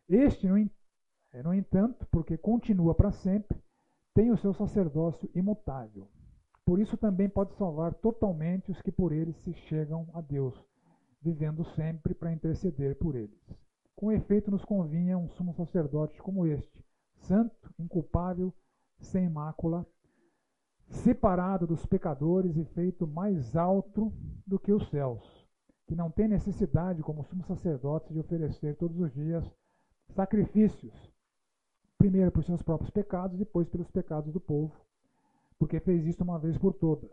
[0.08, 3.58] Este, no é, entanto, porque continua para sempre,
[4.14, 6.08] tem o seu sacerdócio imutável.
[6.68, 10.54] Por isso também pode salvar totalmente os que por ele se chegam a Deus,
[11.22, 13.40] vivendo sempre para interceder por eles.
[13.96, 16.84] Com efeito, nos convinha um sumo sacerdote como este,
[17.20, 18.52] santo, inculpável,
[19.00, 19.86] sem mácula,
[20.90, 24.12] separado dos pecadores e feito mais alto
[24.46, 25.48] do que os céus,
[25.86, 29.50] que não tem necessidade, como sumo sacerdote, de oferecer todos os dias
[30.10, 31.10] sacrifícios,
[31.96, 34.86] primeiro por seus próprios pecados, depois pelos pecados do povo,
[35.58, 37.10] porque fez isto uma vez por todas,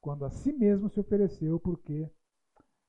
[0.00, 2.08] quando a si mesmo se ofereceu, porque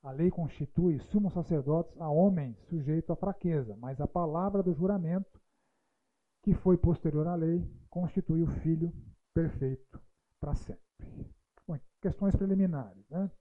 [0.03, 5.39] a lei constitui sumos sacerdotes a homem sujeito à fraqueza, mas a palavra do juramento,
[6.43, 8.91] que foi posterior à lei, constitui o Filho
[9.33, 10.01] perfeito
[10.41, 10.83] para sempre.
[11.65, 13.07] Bom, questões preliminares.
[13.09, 13.31] Né?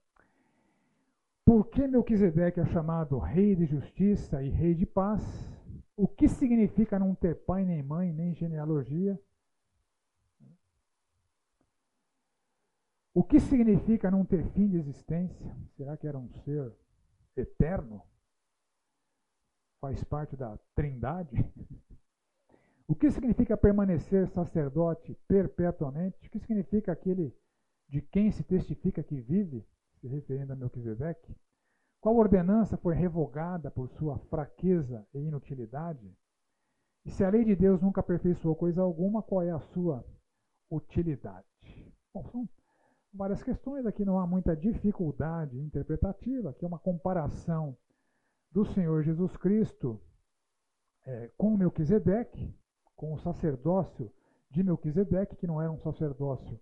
[1.45, 5.21] Por que Melquisedeque é chamado rei de justiça e rei de paz?
[5.97, 9.19] O que significa não ter pai, nem mãe, nem genealogia?
[13.15, 15.55] O que significa não ter fim de existência?
[15.77, 16.73] Será que era um ser
[17.37, 18.01] eterno?
[19.79, 21.35] Faz parte da trindade?
[22.85, 26.27] O que significa permanecer sacerdote perpetuamente?
[26.27, 27.33] O que significa aquele
[27.87, 29.65] de quem se testifica que vive,
[30.01, 31.33] se referindo a Melquisedeque?
[32.01, 36.13] Qual ordenança foi revogada por sua fraqueza e inutilidade?
[37.05, 40.05] E se a lei de Deus nunca aperfeiçoou coisa alguma, qual é a sua
[40.69, 41.47] utilidade?
[42.13, 42.47] Bom, são
[43.13, 47.77] várias questões, aqui não há muita dificuldade interpretativa, aqui é uma comparação
[48.51, 50.01] do Senhor Jesus Cristo
[51.05, 52.55] é, com Melquisedeque,
[52.95, 54.11] com o sacerdócio
[54.49, 56.59] de Melquisedeque, que não era um sacerdócio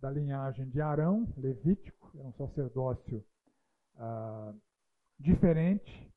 [0.00, 3.24] da linhagem de Arão, levítico, era um sacerdócio
[3.96, 4.54] ah,
[5.18, 6.12] diferente,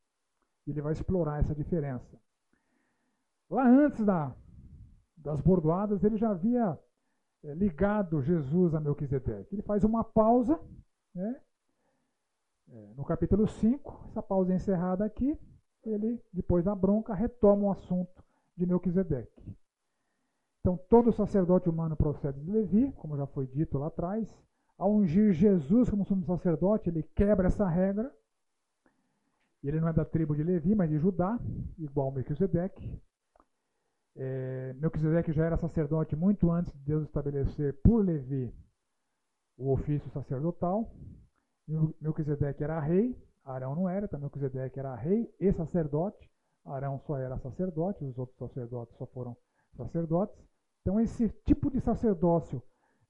[0.68, 2.20] ele vai explorar essa diferença.
[3.50, 4.36] Lá antes da,
[5.18, 6.78] das bordoadas, ele já havia
[7.44, 9.56] ligado Jesus a Melquisedeque.
[9.56, 10.60] Ele faz uma pausa,
[11.14, 11.42] né?
[12.70, 15.38] É, no capítulo 5, essa pausa é encerrada aqui,
[15.84, 18.24] ele, depois da bronca, retoma o assunto
[18.56, 19.58] de Melquisedeque.
[20.60, 24.28] Então, todo sacerdote humano procede de Levi, como já foi dito lá atrás.
[24.78, 28.14] Ao ungir Jesus como sumo sacerdote, ele quebra essa regra
[29.64, 31.40] ele não é da tribo de Levi, mas de Judá,
[31.78, 33.00] igual Melquisedeque.
[34.16, 38.54] É, Melquisedeque já era sacerdote muito antes de Deus estabelecer por Levi
[39.58, 40.94] o ofício sacerdotal.
[42.02, 46.30] Melquisedeque era rei, Arão não era, então Melquisedeque era rei e sacerdote.
[46.66, 49.36] Arão só era sacerdote, os outros sacerdotes só foram
[49.76, 50.38] sacerdotes.
[50.82, 52.62] Então esse tipo de sacerdócio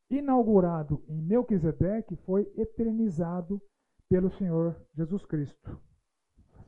[0.10, 3.62] inaugurado em Melquisedeque foi eternizado
[4.10, 5.82] pelo Senhor Jesus Cristo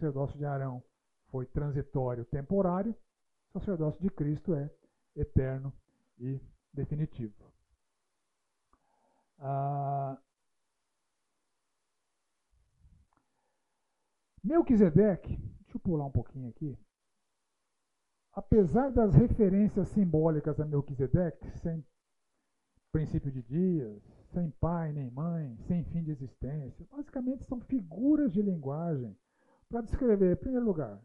[0.03, 0.84] sacerdócio de Arão
[1.29, 2.95] foi transitório, temporário,
[3.54, 4.70] o sacerdócio de Cristo é
[5.16, 5.72] eterno
[6.20, 6.39] e
[6.74, 7.34] definitivo.
[9.38, 10.18] Ah,
[14.43, 16.78] Melquisedeque, deixa eu pular um pouquinho aqui.
[18.34, 21.86] Apesar das referências simbólicas a Melquisedeque, sem
[22.91, 24.01] princípio de dias,
[24.34, 29.16] sem pai nem mãe, sem fim de existência, basicamente são figuras de linguagem
[29.70, 30.99] para descrever, em primeiro lugar,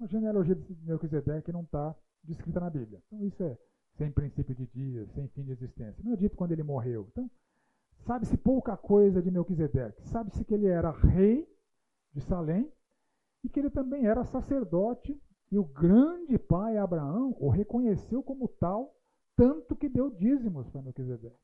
[0.00, 3.02] a genealogia de Melquisedeque não está descrita na Bíblia.
[3.06, 3.58] Então isso é
[3.96, 6.02] sem princípio de dias, sem fim de existência.
[6.02, 7.06] Não é dito quando ele morreu.
[7.12, 7.30] Então,
[8.00, 10.02] sabe-se pouca coisa de Melquisedeque.
[10.08, 11.48] Sabe-se que ele era rei
[12.12, 12.70] de Salém
[13.42, 18.96] e que ele também era sacerdote e o grande pai Abraão o reconheceu como tal,
[19.36, 21.38] tanto que deu dízimos para Melquisedeque.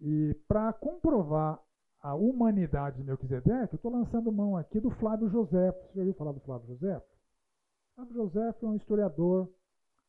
[0.00, 1.62] E para comprovar
[2.02, 5.70] a humanidade de Melquisedeque, eu estou lançando mão aqui do Flávio José.
[5.70, 7.00] Você já ouviu falar do Flávio José?
[7.94, 9.48] Flávio José é um historiador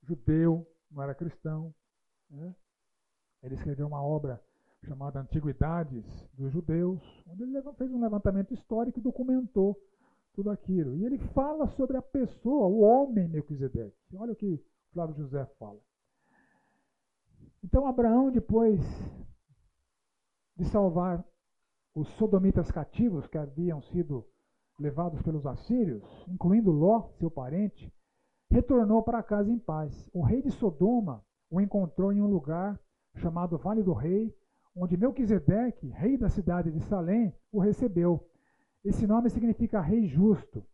[0.02, 1.74] judeu, não era cristão.
[2.32, 2.56] Né?
[3.44, 4.42] Ele escreveu uma obra
[4.86, 9.80] chamada Antiguidades dos Judeus, onde ele fez um levantamento histórico e documentou
[10.34, 10.96] tudo aquilo.
[10.96, 13.96] E ele fala sobre a pessoa, o homem Melquisedeque.
[14.16, 14.60] Olha o que
[14.92, 15.80] Flávio José fala.
[17.64, 18.82] Então Abraão, depois
[20.58, 21.24] de salvar
[21.96, 24.26] os sodomitas cativos que haviam sido
[24.80, 27.94] levados pelos assírios, incluindo Ló, seu parente,
[28.50, 30.10] retornou para casa em paz.
[30.14, 32.80] O rei de Sodoma o encontrou em um lugar
[33.16, 34.36] chamado Vale do Rei,
[34.76, 38.28] onde Melquisedeque, rei da cidade de Salém, o recebeu.
[38.84, 40.66] Esse nome significa rei justo.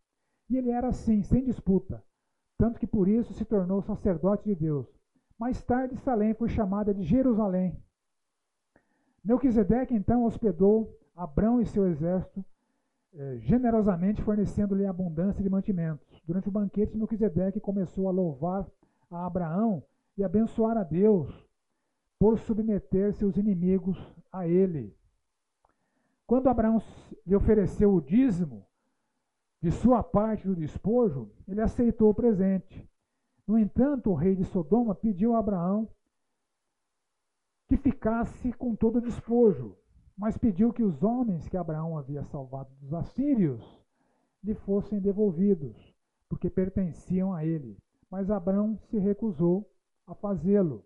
[0.48, 2.02] E ele era assim, sem disputa,
[2.58, 4.86] tanto que por isso se tornou sacerdote de Deus.
[5.38, 7.78] Mais tarde, Salém foi chamada de Jerusalém.
[9.22, 12.42] Melquisedeque então hospedou Abrão e seu exército,
[13.12, 16.22] eh, generosamente fornecendo-lhe abundância de mantimentos.
[16.24, 18.66] Durante o banquete, Melquisedeque começou a louvar
[19.10, 19.82] a Abraão
[20.16, 21.30] e abençoar a Deus
[22.18, 23.98] por submeter seus inimigos
[24.32, 24.96] a ele.
[26.26, 26.80] Quando Abraão
[27.26, 28.66] lhe ofereceu o dízimo
[29.60, 32.88] de sua parte do despojo, ele aceitou o presente.
[33.46, 35.86] No entanto, o rei de Sodoma pediu a Abraão
[37.68, 39.76] que ficasse com todo o despojo,
[40.20, 43.82] mas pediu que os homens que Abraão havia salvado dos assírios
[44.44, 45.74] lhe fossem devolvidos,
[46.28, 47.78] porque pertenciam a ele.
[48.10, 49.66] Mas Abraão se recusou
[50.06, 50.84] a fazê-lo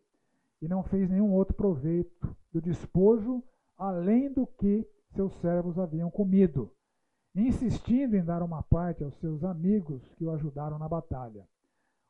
[0.62, 3.42] e não fez nenhum outro proveito do despojo
[3.76, 6.72] além do que seus servos haviam comido,
[7.34, 11.44] insistindo em dar uma parte aos seus amigos que o ajudaram na batalha.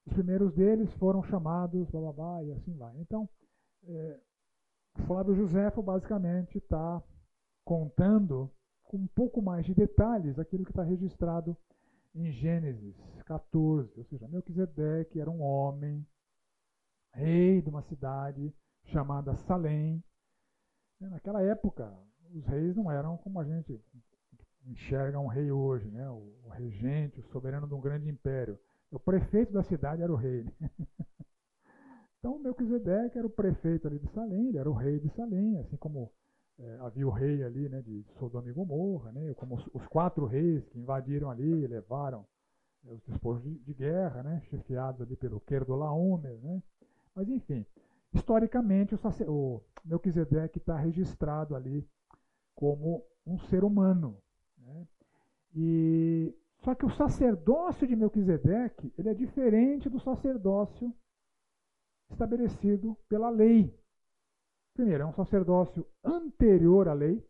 [0.04, 2.94] Os primeiros deles foram chamados, blá, blá, blá e assim vai.
[2.98, 3.26] Então,
[3.88, 4.20] é,
[5.06, 7.02] Flávio Josefo basicamente está
[7.64, 8.50] contando
[8.84, 11.56] com um pouco mais de detalhes aquilo que está registrado
[12.14, 12.94] em Gênesis
[13.24, 13.92] 14.
[13.98, 16.06] Ou seja, Melquisedeque era um homem,
[17.12, 18.54] rei de uma cidade
[18.84, 20.02] chamada Salém.
[21.00, 21.92] Naquela época,
[22.32, 23.80] os reis não eram como a gente
[24.66, 26.08] enxerga um rei hoje, né?
[26.08, 28.58] o regente, o soberano de um grande império.
[28.90, 30.44] O prefeito da cidade era o rei.
[30.60, 30.70] Né?
[32.18, 35.76] Então, Melquisedeque era o prefeito ali de Salém, ele era o rei de Salém, assim
[35.76, 36.10] como
[36.58, 40.24] é, havia o rei ali né, de Sodoma e Gomorra, né, como os, os quatro
[40.26, 42.26] reis que invadiram ali, levaram
[42.84, 46.38] é, os despojos de, de, guerra, né, chefiados ali pelo Querdolaomer.
[46.40, 46.62] Né.
[47.14, 47.66] Mas, enfim,
[48.12, 51.86] historicamente, o, o Melquisedeque está registrado ali
[52.54, 54.16] como um ser humano.
[54.58, 54.86] Né.
[55.56, 56.34] E,
[56.64, 60.94] só que o sacerdócio de Melquisedeque ele é diferente do sacerdócio
[62.10, 63.76] estabelecido pela lei.
[64.74, 67.24] Primeiro, é um sacerdócio anterior à lei.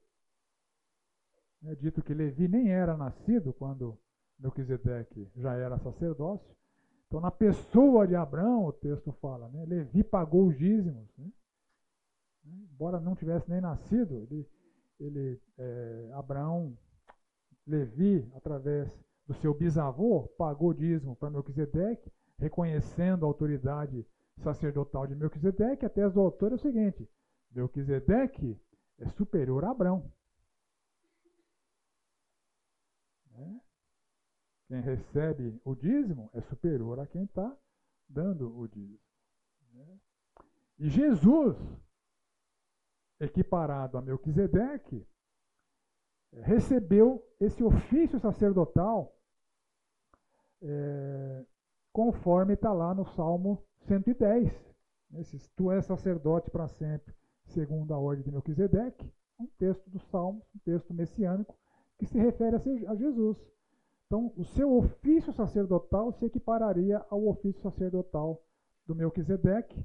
[1.67, 3.99] É dito que Levi nem era nascido quando
[4.39, 6.55] Melquisedeque já era sacerdócio.
[7.07, 11.07] Então, na pessoa de Abraão, o texto fala, né, Levi pagou os dízimos.
[11.19, 11.31] Né?
[12.47, 14.49] Embora não tivesse nem nascido, ele,
[14.99, 16.77] ele é, Abraão,
[17.67, 18.91] Levi, através
[19.27, 24.05] do seu bisavô, pagou dízimo para Melquisedeque, reconhecendo a autoridade
[24.43, 25.87] sacerdotal de Melquisedeque.
[25.87, 27.09] A tese do autor é o seguinte:
[27.55, 28.61] Melquisedeque
[28.99, 30.13] é superior a Abraão.
[33.31, 33.61] Né?
[34.67, 37.57] Quem recebe o dízimo é superior a quem está
[38.09, 38.99] dando o dízimo.
[39.73, 40.01] Né?
[40.79, 41.57] E Jesus,
[43.21, 45.07] equiparado a Melquisedeque,
[46.33, 49.17] recebeu esse ofício sacerdotal
[50.61, 51.47] é,
[51.93, 54.53] conforme está lá no Salmo 110.
[55.15, 57.15] Esses, tu és sacerdote para sempre
[57.47, 61.57] segundo a ordem de Melquisedeque, um texto do Salmo, um texto messiânico,
[61.99, 63.37] que se refere a Jesus.
[64.07, 68.43] Então, o seu ofício sacerdotal se equipararia ao ofício sacerdotal
[68.87, 69.85] do Melquisedeque.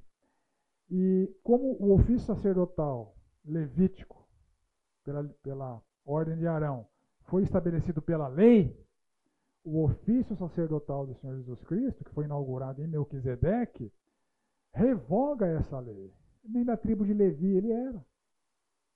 [0.90, 4.28] E como o ofício sacerdotal levítico,
[5.04, 6.88] pela, pela ordem de Arão,
[7.24, 8.76] foi estabelecido pela lei,
[9.64, 13.92] o ofício sacerdotal do Senhor Jesus Cristo, que foi inaugurado em Melquisedeque,
[14.74, 16.12] revoga essa lei
[16.44, 18.06] nem da tribo de Levi ele era.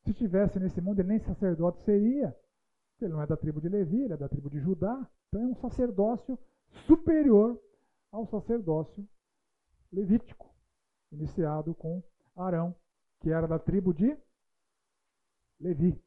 [0.03, 2.35] Se estivesse nesse mundo, ele nem sacerdote seria.
[3.01, 5.09] Ele não é da tribo de Levi, ele é da tribo de Judá.
[5.27, 6.37] Então é um sacerdócio
[6.85, 7.59] superior
[8.11, 9.07] ao sacerdócio
[9.91, 10.53] levítico,
[11.11, 12.03] iniciado com
[12.35, 12.75] Arão,
[13.19, 14.17] que era da tribo de
[15.59, 16.01] Levi.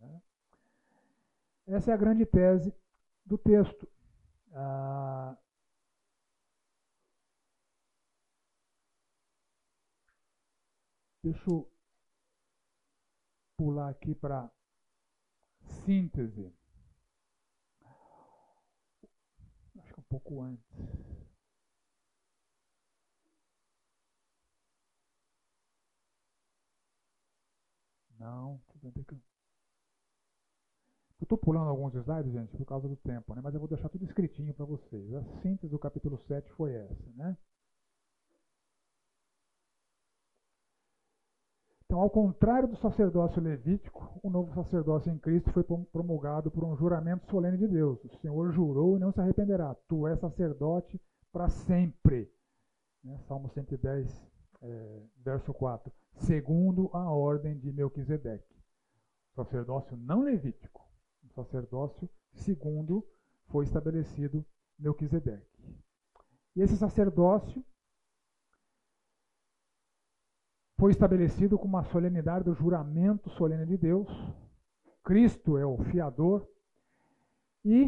[0.00, 0.22] Né?
[1.68, 2.74] Essa é a grande tese
[3.24, 3.88] do texto.
[4.52, 5.36] Ah,
[11.22, 11.70] Deixa eu
[13.56, 14.50] pular aqui para
[15.84, 16.52] síntese.
[19.78, 20.64] Acho que um pouco antes.
[28.18, 28.60] Não,
[31.20, 33.40] eu estou pulando alguns slides, gente, por causa do tempo, né?
[33.42, 35.12] mas eu vou deixar tudo escritinho para vocês.
[35.14, 37.36] A síntese do capítulo 7 foi essa, né?
[41.88, 46.76] Então, ao contrário do sacerdócio levítico, o novo sacerdócio em Cristo foi promulgado por um
[46.76, 47.98] juramento solene de Deus.
[48.04, 49.74] O Senhor jurou e não se arrependerá.
[49.88, 51.00] Tu és sacerdote
[51.32, 52.30] para sempre.
[53.02, 53.18] Né?
[53.26, 54.22] Salmo 110,
[54.60, 55.90] é, verso 4.
[56.12, 58.54] Segundo a ordem de Melquisedeque.
[59.34, 60.86] Sacerdócio não levítico.
[61.24, 63.02] O sacerdócio segundo
[63.46, 64.44] foi estabelecido
[64.78, 65.48] Melquisedeque.
[66.54, 67.64] E esse sacerdócio
[70.78, 74.08] foi estabelecido como uma solenidade do juramento solene de Deus.
[75.02, 76.48] Cristo é o fiador.
[77.64, 77.86] E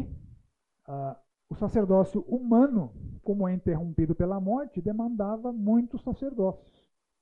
[0.87, 1.15] uh,
[1.49, 2.93] o sacerdócio humano,
[3.23, 6.69] como é interrompido pela morte, demandava muitos sacerdócios,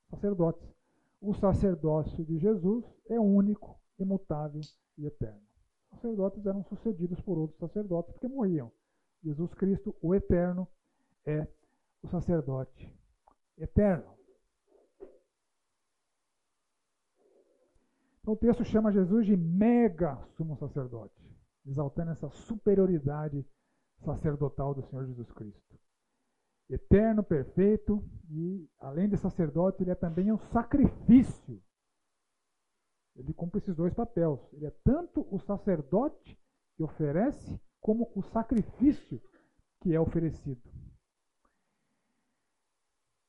[0.10, 0.68] sacerdotes.
[1.22, 4.62] O sacerdócio de Jesus é único, imutável
[4.98, 5.42] e eterno.
[5.92, 8.72] Os sacerdotes eram sucedidos por outros sacerdotes porque morriam.
[9.24, 10.68] Jesus Cristo, o eterno,
[11.26, 11.46] é
[12.02, 12.92] o sacerdote
[13.58, 14.19] eterno.
[18.30, 21.20] Então, o texto chama Jesus de mega sumo sacerdote,
[21.66, 23.44] exaltando essa superioridade
[24.06, 25.80] sacerdotal do Senhor Jesus Cristo.
[26.70, 31.60] Eterno, perfeito e, além de sacerdote, ele é também um sacrifício.
[33.16, 34.40] Ele cumpre esses dois papéis.
[34.54, 36.40] Ele é tanto o sacerdote
[36.76, 39.20] que oferece, como o sacrifício
[39.82, 40.62] que é oferecido.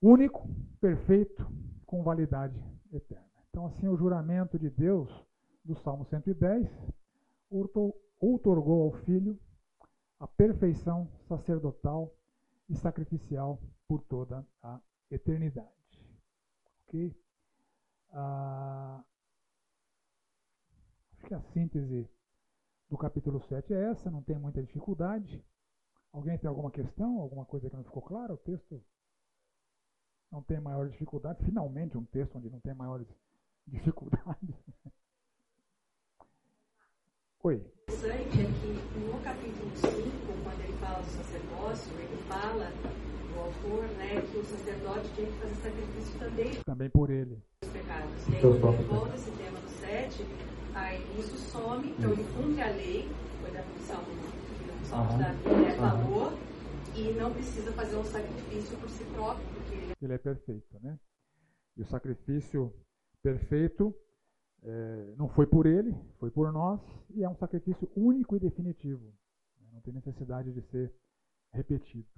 [0.02, 0.46] Único,
[0.78, 1.42] perfeito,
[1.86, 2.62] com validade
[2.92, 3.29] eterna.
[3.50, 5.10] Então, assim, o juramento de Deus
[5.64, 6.68] do Salmo 110,
[8.20, 9.38] outorgou ao Filho
[10.18, 12.14] a perfeição sacerdotal
[12.68, 15.68] e sacrificial por toda a eternidade.
[16.86, 17.14] Ok?
[18.12, 19.04] Ah,
[21.12, 22.08] acho que a síntese
[22.88, 25.44] do capítulo 7 é essa, não tem muita dificuldade.
[26.12, 28.34] Alguém tem alguma questão, alguma coisa que não ficou clara?
[28.34, 28.82] O texto
[30.30, 31.44] não tem maior dificuldade.
[31.44, 33.29] Finalmente, um texto onde não tem maiores dificuldades.
[37.42, 37.54] Oi.
[37.54, 37.58] O
[37.92, 38.66] interessante é que
[38.98, 39.86] no capítulo 5,
[40.42, 42.72] quando ele fala do sacerdócio, ele fala,
[43.36, 46.54] o autor, né, que o sacerdote tinha que fazer sacrifício também.
[46.64, 47.40] Também por ele.
[47.62, 48.28] Os pecados.
[48.28, 50.26] E aí, quando ele volta esse tema no 7,
[50.74, 53.08] aí isso some, então ele cumpre a lei,
[53.40, 56.32] foi da função do Salmo da Bíblia, falou,
[56.96, 60.98] e não precisa fazer um sacrifício por si próprio, porque ele, ele é perfeito, né?
[61.76, 62.74] E o sacrifício
[63.22, 63.94] perfeito
[64.62, 66.80] é, não foi por ele, foi por nós,
[67.10, 69.04] e é um sacrifício único e definitivo.
[69.58, 69.68] Né?
[69.72, 70.94] Não tem necessidade de ser
[71.52, 72.08] repetido.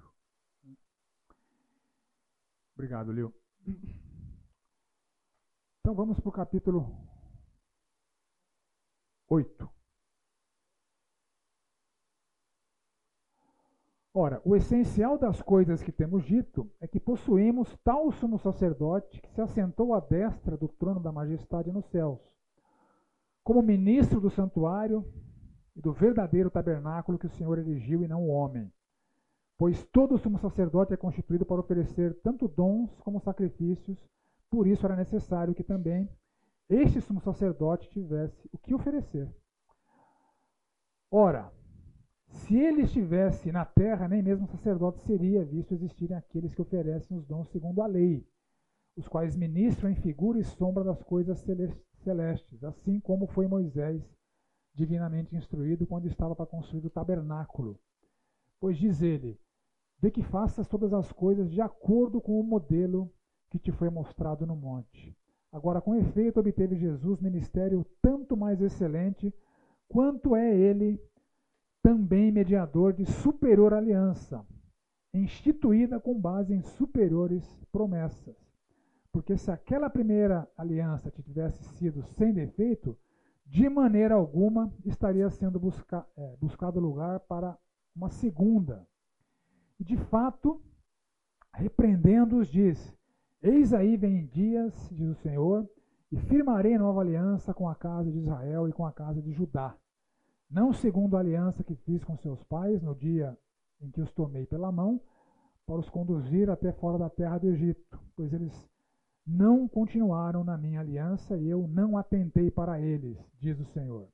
[2.75, 3.33] Obrigado, Leo.
[5.79, 7.07] Então vamos para o capítulo
[9.29, 9.72] 8.
[14.15, 19.31] Ora, o essencial das coisas que temos dito é que possuímos tal sumo sacerdote que
[19.31, 22.19] se assentou à destra do trono da majestade nos céus,
[23.43, 25.03] como ministro do santuário
[25.75, 28.71] e do verdadeiro tabernáculo que o Senhor erigiu e não o homem.
[29.57, 33.97] Pois todo sumo sacerdote é constituído para oferecer tanto dons como sacrifícios,
[34.47, 36.07] por isso era necessário que também
[36.69, 39.27] este sumo sacerdote tivesse o que oferecer.
[41.09, 41.51] Ora,
[42.33, 47.25] se ele estivesse na terra, nem mesmo sacerdote seria, visto existirem aqueles que oferecem os
[47.25, 48.27] dons segundo a lei,
[48.97, 51.39] os quais ministram em figura e sombra das coisas
[52.03, 54.03] celestes, assim como foi Moisés
[54.73, 57.79] divinamente instruído quando estava para construir o tabernáculo.
[58.59, 59.39] Pois diz ele:
[59.99, 63.13] Vê que faças todas as coisas de acordo com o modelo
[63.51, 65.15] que te foi mostrado no monte.
[65.51, 69.31] Agora, com efeito, obteve Jesus ministério tanto mais excelente,
[69.87, 70.99] quanto é ele
[71.83, 74.43] também mediador de superior aliança,
[75.13, 77.43] instituída com base em superiores
[77.73, 78.35] promessas.
[79.11, 82.97] Porque se aquela primeira aliança tivesse sido sem defeito,
[83.45, 87.55] de maneira alguma estaria sendo busca, é, buscado lugar para
[87.93, 88.87] uma segunda.
[89.77, 90.63] E de fato,
[91.53, 92.95] repreendendo-os, diz:
[93.41, 95.69] Eis aí vem dias, diz o Senhor,
[96.11, 99.77] e firmarei nova aliança com a casa de Israel e com a casa de Judá
[100.53, 103.35] não segundo a aliança que fiz com seus pais no dia
[103.81, 105.01] em que os tomei pela mão,
[105.65, 108.53] para os conduzir até fora da terra do Egito, pois eles
[109.25, 114.07] não continuaram na minha aliança e eu não atentei para eles, diz o Senhor.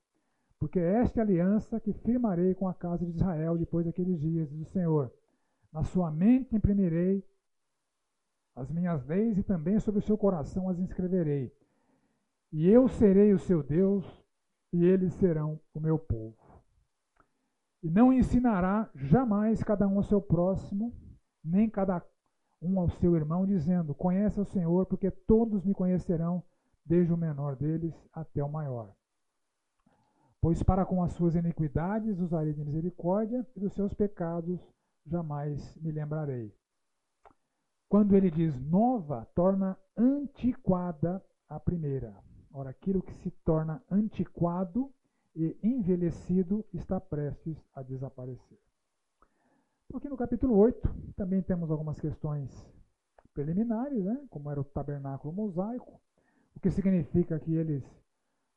[0.58, 4.48] Porque esta é a aliança que firmarei com a casa de Israel depois daqueles dias,
[4.48, 5.12] diz o Senhor.
[5.70, 7.22] Na sua mente imprimirei
[8.56, 11.52] as minhas leis e também sobre o seu coração as inscreverei.
[12.50, 14.19] E eu serei o seu Deus
[14.72, 16.36] e eles serão o meu povo.
[17.82, 20.94] E não ensinará jamais cada um ao seu próximo,
[21.42, 22.04] nem cada
[22.60, 26.42] um ao seu irmão, dizendo: Conhece o Senhor, porque todos me conhecerão,
[26.84, 28.94] desde o menor deles até o maior.
[30.40, 34.60] Pois para com as suas iniquidades usarei de misericórdia, e dos seus pecados
[35.06, 36.54] jamais me lembrarei.
[37.88, 42.14] Quando ele diz nova, torna antiquada a primeira.
[42.52, 44.92] Ora, aquilo que se torna antiquado
[45.36, 48.58] e envelhecido está prestes a desaparecer.
[49.94, 52.50] Aqui no capítulo 8 também temos algumas questões
[53.32, 54.26] preliminares, né?
[54.30, 56.00] como era o tabernáculo mosaico,
[56.54, 57.84] o que significa que eles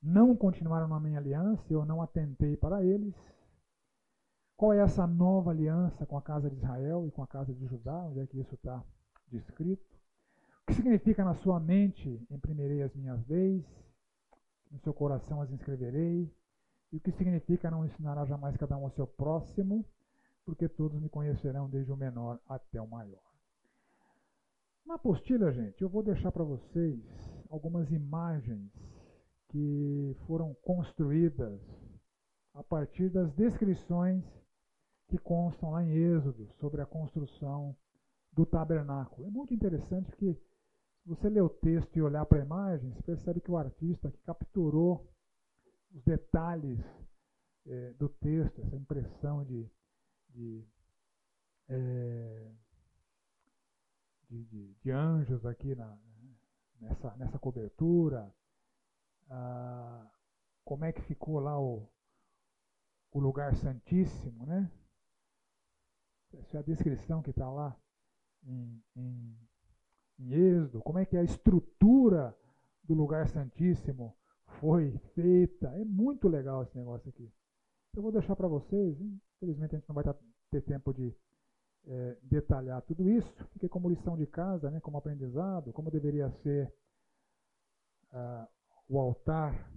[0.02, 3.16] não continuaram na minha aliança, eu não atentei para eles.
[4.58, 7.66] Qual é essa nova aliança com a casa de Israel e com a casa de
[7.66, 8.04] Judá?
[8.06, 8.84] Onde é que isso está
[9.28, 9.84] descrito?
[10.62, 13.66] O que significa na sua mente, imprimirei as minhas leis,
[14.74, 16.30] no seu coração as inscreverei.
[16.92, 19.86] E o que significa não ensinará jamais cada um ao seu próximo,
[20.46, 23.22] porque todos me conhecerão desde o menor até o maior.
[24.86, 27.00] Na apostila, gente, eu vou deixar para vocês
[27.50, 28.70] algumas imagens
[29.50, 31.62] que foram construídas
[32.54, 34.24] a partir das descrições
[35.08, 37.76] que constam lá em Êxodo sobre a construção
[38.32, 39.28] do tabernáculo.
[39.28, 40.38] É muito interessante porque
[41.06, 44.22] você ler o texto e olhar para a imagem, você percebe que o artista que
[44.22, 45.10] capturou
[45.92, 46.80] os detalhes
[47.66, 49.70] é, do texto, essa impressão de,
[50.30, 50.66] de,
[51.70, 52.52] é,
[54.30, 55.98] de, de, de, anjos aqui na,
[56.80, 58.34] nessa, nessa cobertura,
[59.30, 60.12] ah,
[60.64, 61.88] como é que ficou lá o,
[63.12, 64.72] o lugar santíssimo, né?
[66.34, 67.78] Essa é a descrição que está lá
[68.44, 69.38] em, em,
[70.20, 70.82] em Êxodo.
[70.82, 72.36] Como é que a estrutura
[72.84, 74.16] do lugar santíssimo
[74.60, 75.68] foi feita.
[75.76, 77.32] É muito legal esse negócio aqui.
[77.96, 78.98] Eu vou deixar para vocês.
[79.38, 80.04] Infelizmente a gente não vai
[80.52, 81.16] ter tempo de
[81.86, 83.34] é, detalhar tudo isso.
[83.54, 86.74] Fiquei como lição de casa, né, como aprendizado, como deveria ser
[88.12, 88.48] uh,
[88.88, 89.72] o altar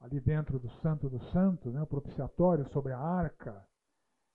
[0.00, 3.64] ali dentro do Santo dos Santos, né, o propiciatório sobre a arca,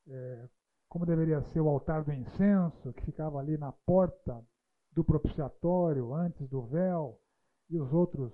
[0.08, 0.48] é,
[0.88, 4.42] como deveria ser o altar do incenso, que ficava ali na porta
[4.98, 7.20] do propiciatório, antes do véu,
[7.70, 8.34] e os outros,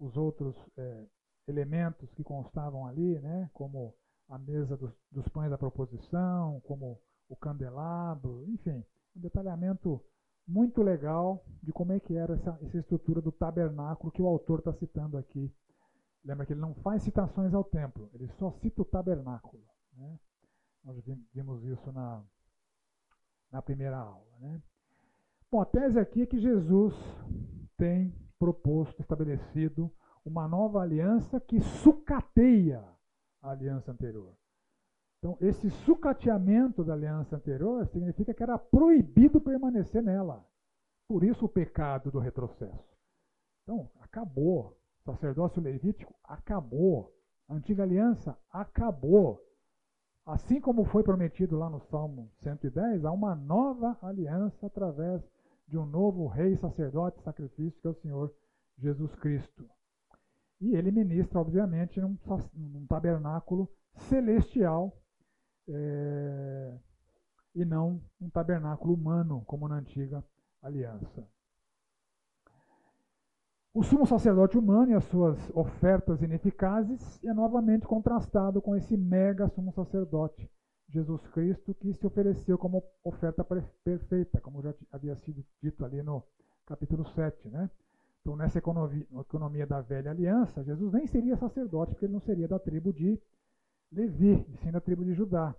[0.00, 1.06] os outros é,
[1.46, 3.94] elementos que constavam ali, né, como
[4.28, 8.84] a mesa dos, dos pães da proposição, como o candelabro, enfim,
[9.14, 10.04] um detalhamento
[10.48, 14.58] muito legal de como é que era essa, essa estrutura do tabernáculo que o autor
[14.58, 15.48] está citando aqui
[16.24, 19.62] Lembra que ele não faz citações ao templo, ele só cita o tabernáculo.
[19.92, 20.18] Né?
[20.82, 20.96] Nós
[21.34, 22.24] vimos isso na,
[23.52, 24.38] na primeira aula.
[24.38, 24.62] Né?
[25.54, 26.92] Bom, a tese aqui é que Jesus
[27.76, 29.88] tem proposto, estabelecido
[30.24, 32.84] uma nova aliança que sucateia
[33.40, 34.34] a aliança anterior.
[35.20, 40.44] Então, esse sucateamento da aliança anterior significa que era proibido permanecer nela.
[41.06, 42.98] Por isso o pecado do retrocesso.
[43.62, 47.14] Então, acabou sacerdócio levítico acabou.
[47.48, 49.40] A antiga aliança acabou.
[50.26, 55.22] Assim como foi prometido lá no Salmo 110, há uma nova aliança através
[55.66, 58.34] de um novo rei, sacerdote, sacrifício, que é o Senhor
[58.78, 59.68] Jesus Cristo.
[60.60, 62.16] E ele ministra, obviamente, num,
[62.54, 64.96] num tabernáculo celestial
[65.68, 66.78] é,
[67.54, 70.24] e não um tabernáculo humano, como na antiga
[70.62, 71.26] aliança.
[73.72, 79.48] O sumo sacerdote humano e as suas ofertas ineficazes é novamente contrastado com esse mega
[79.48, 80.48] sumo sacerdote,
[80.94, 83.44] Jesus Cristo, que se ofereceu como oferta
[83.82, 86.22] perfeita, como já havia sido dito ali no
[86.64, 87.48] capítulo 7.
[87.48, 87.68] Né?
[88.20, 92.46] Então, nessa economia, economia da velha aliança, Jesus nem seria sacerdote, porque ele não seria
[92.46, 93.20] da tribo de
[93.90, 95.52] Levi, e sim da tribo de Judá.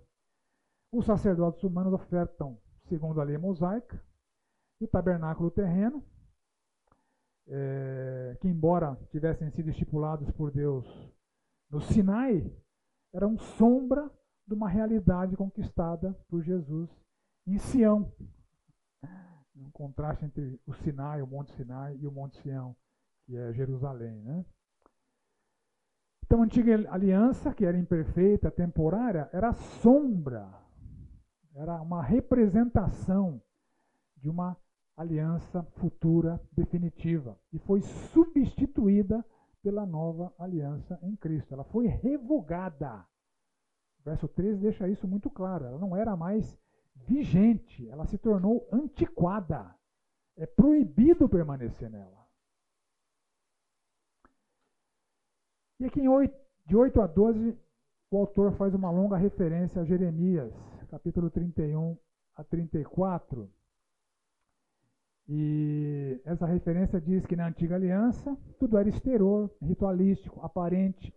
[0.90, 2.58] Os sacerdotes humanos ofertam
[2.88, 4.02] segundo a lei mosaica,
[4.80, 6.02] e o tabernáculo terreno,
[7.46, 10.86] é, que, embora tivessem sido estipulados por Deus
[11.70, 12.50] no Sinai,
[13.12, 14.10] eram sombra
[14.46, 16.88] de uma realidade conquistada por Jesus
[17.46, 18.12] em Sião.
[19.56, 22.76] Um contraste entre o Sinai, o Monte Sinai, e o Monte Sião,
[23.24, 24.22] que é Jerusalém.
[24.22, 24.44] Né?
[26.24, 30.52] Então, a antiga aliança, que era imperfeita, temporária, era sombra,
[31.54, 33.40] era uma representação
[34.16, 34.56] de uma
[34.96, 39.24] aliança futura definitiva e foi substituída
[39.62, 41.52] pela nova aliança em Cristo.
[41.52, 43.04] Ela foi revogada.
[44.06, 45.64] Verso 13 deixa isso muito claro.
[45.64, 46.56] Ela não era mais
[47.08, 49.74] vigente, ela se tornou antiquada.
[50.36, 52.24] É proibido permanecer nela.
[55.80, 56.32] E aqui em 8,
[56.66, 57.58] de 8 a 12,
[58.12, 60.54] o autor faz uma longa referência a Jeremias,
[60.88, 61.98] capítulo 31
[62.36, 63.50] a 34.
[65.28, 71.12] E essa referência diz que na antiga aliança tudo era exterior, ritualístico, aparente,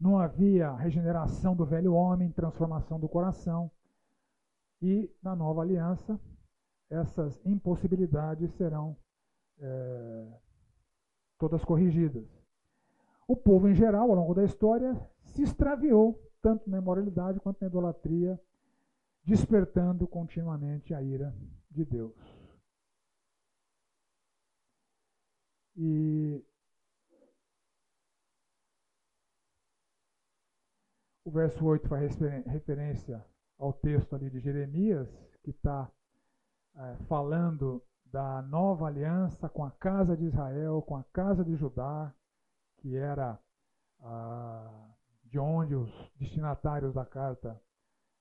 [0.00, 3.70] não havia regeneração do velho homem, transformação do coração.
[4.80, 6.18] E na nova aliança,
[6.88, 8.96] essas impossibilidades serão
[9.58, 10.26] é,
[11.38, 12.26] todas corrigidas.
[13.28, 17.66] O povo em geral, ao longo da história, se extraviou, tanto na imoralidade quanto na
[17.66, 18.40] idolatria,
[19.22, 21.36] despertando continuamente a ira
[21.70, 22.16] de Deus.
[25.76, 26.42] E
[31.30, 33.24] o verso 8 faz referência
[33.56, 35.08] ao texto ali de Jeremias,
[35.44, 35.88] que está
[36.74, 42.12] é, falando da nova aliança com a casa de Israel, com a casa de Judá,
[42.78, 43.38] que era
[44.00, 44.88] ah,
[45.22, 47.60] de onde os destinatários da carta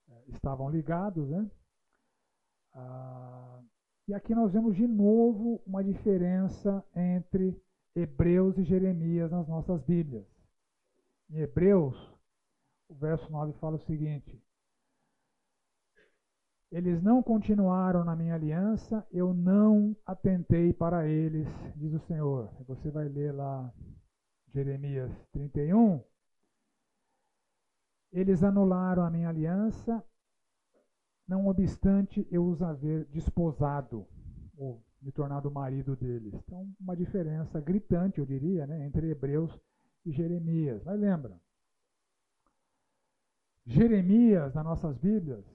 [0.07, 1.27] é, estavam ligados.
[1.30, 1.49] Né?
[2.76, 3.60] Ah,
[4.07, 7.60] e aqui nós vemos de novo uma diferença entre
[7.95, 10.27] Hebreus e Jeremias nas nossas Bíblias.
[11.31, 12.19] Em Hebreus,
[12.90, 14.41] o verso 9 fala o seguinte:
[16.72, 22.52] Eles não continuaram na minha aliança, eu não atentei para eles, diz o Senhor.
[22.68, 23.74] Você vai ler lá
[24.53, 26.03] Jeremias 31.
[28.11, 30.03] Eles anularam a minha aliança
[31.30, 34.07] não obstante eu os haver desposado,
[34.57, 36.34] ou me tornado marido deles.
[36.34, 39.56] Então, uma diferença gritante, eu diria, né, entre Hebreus
[40.03, 40.84] e Jeremias.
[40.84, 41.40] Mas lembra,
[43.70, 45.46] Jeremias, nas nossas Bíblias,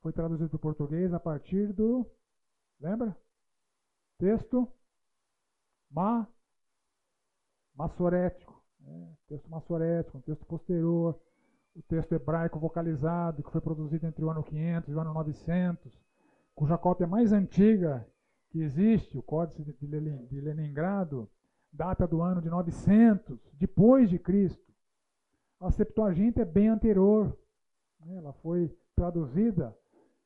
[0.00, 2.06] foi traduzido para o português a partir do.
[2.80, 3.14] Lembra?
[4.16, 4.66] Texto
[5.90, 6.26] ma,
[7.74, 8.64] massorético.
[8.80, 9.12] Né?
[9.28, 11.20] Texto massorético, um texto posterior.
[11.76, 15.92] O texto hebraico vocalizado, que foi produzido entre o ano 500 e o ano 900,
[16.54, 18.08] cuja cópia mais antiga
[18.48, 21.30] que existe, o Códice de Leningrado,
[21.70, 24.67] data do ano de 900, depois de Cristo.
[25.60, 27.36] A Septuaginta é bem anterior.
[28.00, 28.16] Né?
[28.16, 29.76] Ela foi traduzida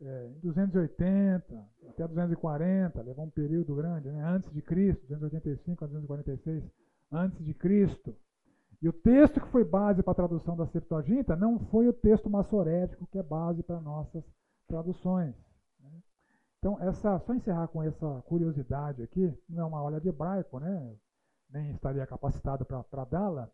[0.00, 4.24] é, em 280 até 240, levou um período grande, né?
[4.24, 6.64] antes de Cristo, 285 a 246
[7.10, 8.14] antes de Cristo.
[8.80, 12.28] E o texto que foi base para a tradução da Septuaginta não foi o texto
[12.28, 14.24] massorético que é base para nossas
[14.66, 15.34] traduções.
[15.78, 15.90] Né?
[16.58, 20.96] Então, essa, só encerrar com essa curiosidade aqui, não é uma aula de hebraico, né?
[21.48, 23.48] nem estaria capacitado para dá-la,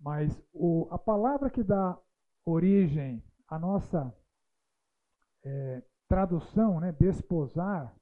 [0.00, 1.98] mas o, a palavra que dá
[2.44, 4.12] origem à nossa
[5.44, 7.94] é, tradução, né, desposar,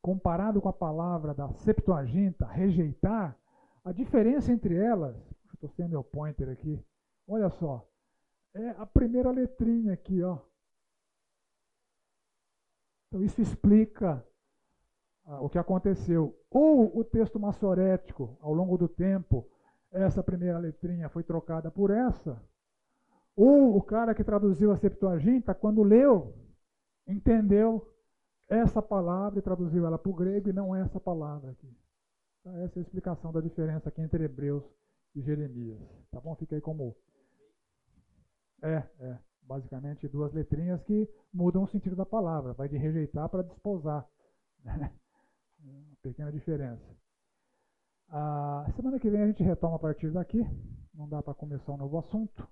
[0.00, 3.36] comparado com a palavra da Septuaginta, rejeitar,
[3.84, 5.16] a diferença entre elas,
[5.54, 6.84] estou sem meu pointer aqui,
[7.26, 7.88] olha só,
[8.54, 10.38] é a primeira letrinha aqui, ó.
[13.08, 14.24] Então isso explica
[15.24, 16.38] ah, o que aconteceu.
[16.50, 19.48] Ou o texto massorético, ao longo do tempo,
[19.90, 22.40] essa primeira letrinha foi trocada por essa,
[23.38, 26.34] ou o cara que traduziu a Septuaginta, quando leu,
[27.06, 27.88] entendeu
[28.48, 31.72] essa palavra e traduziu ela para o grego e não essa palavra aqui.
[32.40, 34.64] Então, essa é a explicação da diferença aqui entre Hebreus
[35.14, 35.78] e Jeremias.
[36.10, 36.34] Tá bom?
[36.34, 36.96] Fica aí como.
[38.62, 39.18] É, é.
[39.42, 42.52] Basicamente duas letrinhas que mudam o sentido da palavra.
[42.52, 44.04] Vai de rejeitar para desposar.
[44.64, 44.92] Né?
[45.62, 46.84] Uma pequena diferença.
[48.10, 50.42] A semana que vem a gente retoma a partir daqui.
[50.94, 52.48] Não dá para começar um novo assunto,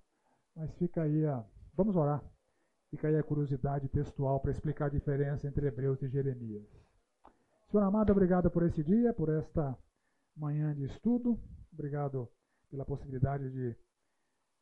[0.55, 1.45] mas fica aí a.
[1.75, 2.23] Vamos orar.
[2.91, 6.67] Fica aí a curiosidade textual para explicar a diferença entre Hebreus e Jeremias.
[7.71, 9.77] Senhor amado, obrigado por esse dia, por esta
[10.37, 11.41] manhã de estudo.
[11.73, 12.29] Obrigado
[12.71, 13.77] pela possibilidade de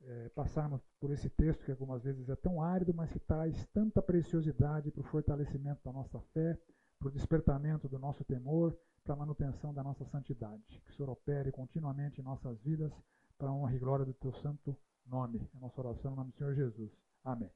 [0.04, 4.00] é, passarmos por esse texto que algumas vezes é tão árido, mas que traz tanta
[4.00, 6.58] preciosidade para o fortalecimento da nossa fé,
[6.98, 10.62] para o despertamento do nosso temor, para a manutenção da nossa santidade.
[10.84, 12.90] Que o Senhor opere continuamente em nossas vidas
[13.38, 14.76] para a honra e glória do teu santo
[15.06, 15.46] nome.
[15.54, 16.90] É nossa oração no nome do Senhor Jesus.
[17.22, 17.50] Amém.